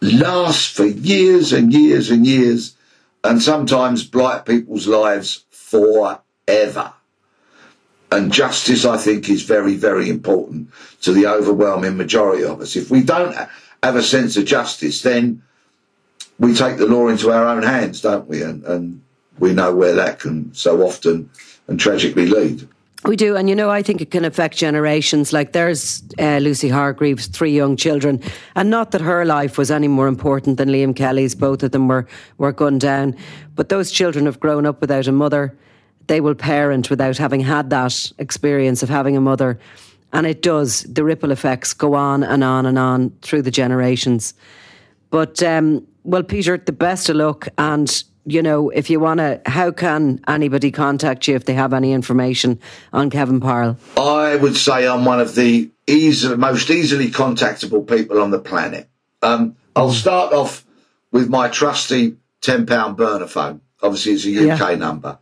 lasts 0.00 0.66
for 0.74 0.86
years 0.86 1.52
and 1.52 1.74
years 1.74 2.10
and 2.10 2.26
years 2.26 2.74
and 3.22 3.42
sometimes 3.42 4.02
blight 4.02 4.46
people's 4.46 4.86
lives 4.86 5.44
forever. 5.50 6.94
And 8.10 8.32
justice, 8.32 8.86
I 8.86 8.96
think, 8.96 9.28
is 9.28 9.42
very, 9.42 9.74
very 9.74 10.08
important 10.08 10.70
to 11.02 11.12
the 11.12 11.26
overwhelming 11.26 11.98
majority 11.98 12.44
of 12.44 12.62
us. 12.62 12.76
If 12.76 12.90
we 12.90 13.02
don't 13.02 13.36
have 13.82 13.96
a 13.96 14.02
sense 14.02 14.38
of 14.38 14.46
justice, 14.46 15.02
then 15.02 15.42
we 16.38 16.54
take 16.54 16.78
the 16.78 16.86
law 16.86 17.08
into 17.08 17.30
our 17.30 17.46
own 17.46 17.62
hands, 17.62 18.00
don't 18.00 18.26
we? 18.26 18.40
And, 18.40 18.64
and 18.64 19.02
we 19.38 19.52
know 19.52 19.74
where 19.74 19.92
that 19.96 20.18
can 20.18 20.54
so 20.54 20.80
often 20.80 21.28
and 21.68 21.78
tragically 21.78 22.26
lead. 22.26 22.66
We 23.04 23.14
do, 23.14 23.36
and 23.36 23.48
you 23.48 23.54
know, 23.54 23.70
I 23.70 23.82
think 23.82 24.00
it 24.00 24.10
can 24.10 24.24
affect 24.24 24.56
generations. 24.56 25.32
Like 25.32 25.52
there's 25.52 26.02
uh, 26.18 26.38
Lucy 26.38 26.68
Hargreaves, 26.68 27.26
three 27.26 27.52
young 27.52 27.76
children, 27.76 28.20
and 28.54 28.70
not 28.70 28.90
that 28.92 29.02
her 29.02 29.24
life 29.24 29.58
was 29.58 29.70
any 29.70 29.86
more 29.86 30.08
important 30.08 30.56
than 30.56 30.70
Liam 30.70 30.96
Kelly's. 30.96 31.34
Both 31.34 31.62
of 31.62 31.72
them 31.72 31.88
were 31.88 32.06
were 32.38 32.52
gunned 32.52 32.80
down, 32.80 33.14
but 33.54 33.68
those 33.68 33.92
children 33.92 34.24
have 34.24 34.40
grown 34.40 34.64
up 34.64 34.80
without 34.80 35.06
a 35.06 35.12
mother. 35.12 35.56
They 36.06 36.20
will 36.20 36.34
parent 36.34 36.88
without 36.88 37.18
having 37.18 37.40
had 37.40 37.70
that 37.70 38.12
experience 38.18 38.82
of 38.82 38.88
having 38.88 39.16
a 39.16 39.20
mother, 39.20 39.58
and 40.12 40.26
it 40.26 40.40
does. 40.40 40.82
The 40.84 41.04
ripple 41.04 41.32
effects 41.32 41.74
go 41.74 41.94
on 41.94 42.22
and 42.22 42.42
on 42.42 42.64
and 42.64 42.78
on 42.78 43.10
through 43.20 43.42
the 43.42 43.50
generations. 43.50 44.32
But 45.10 45.42
um, 45.42 45.86
well, 46.02 46.22
Peter, 46.22 46.56
the 46.56 46.72
best 46.72 47.08
of 47.10 47.16
luck, 47.16 47.46
and 47.58 48.04
you 48.26 48.42
know, 48.42 48.68
if 48.70 48.90
you 48.90 48.98
want 48.98 49.18
to, 49.18 49.40
how 49.46 49.70
can 49.70 50.18
anybody 50.26 50.72
contact 50.72 51.28
you 51.28 51.36
if 51.36 51.44
they 51.44 51.54
have 51.54 51.72
any 51.72 51.92
information 51.92 52.58
on 52.92 53.08
Kevin 53.08 53.38
Parle? 53.40 53.78
I 53.96 54.34
would 54.36 54.56
say 54.56 54.84
I'm 54.86 55.04
one 55.04 55.20
of 55.20 55.36
the 55.36 55.70
easy, 55.86 56.34
most 56.34 56.68
easily 56.68 57.08
contactable 57.08 57.88
people 57.88 58.20
on 58.20 58.32
the 58.32 58.40
planet. 58.40 58.88
Um, 59.22 59.54
I'll 59.76 59.92
start 59.92 60.32
off 60.32 60.66
with 61.12 61.28
my 61.28 61.48
trusty 61.48 62.16
£10 62.42 62.96
burner 62.96 63.28
phone. 63.28 63.60
Obviously, 63.82 64.12
it's 64.12 64.24
a 64.26 64.52
UK 64.52 64.70
yeah. 64.70 64.76
number. 64.76 65.18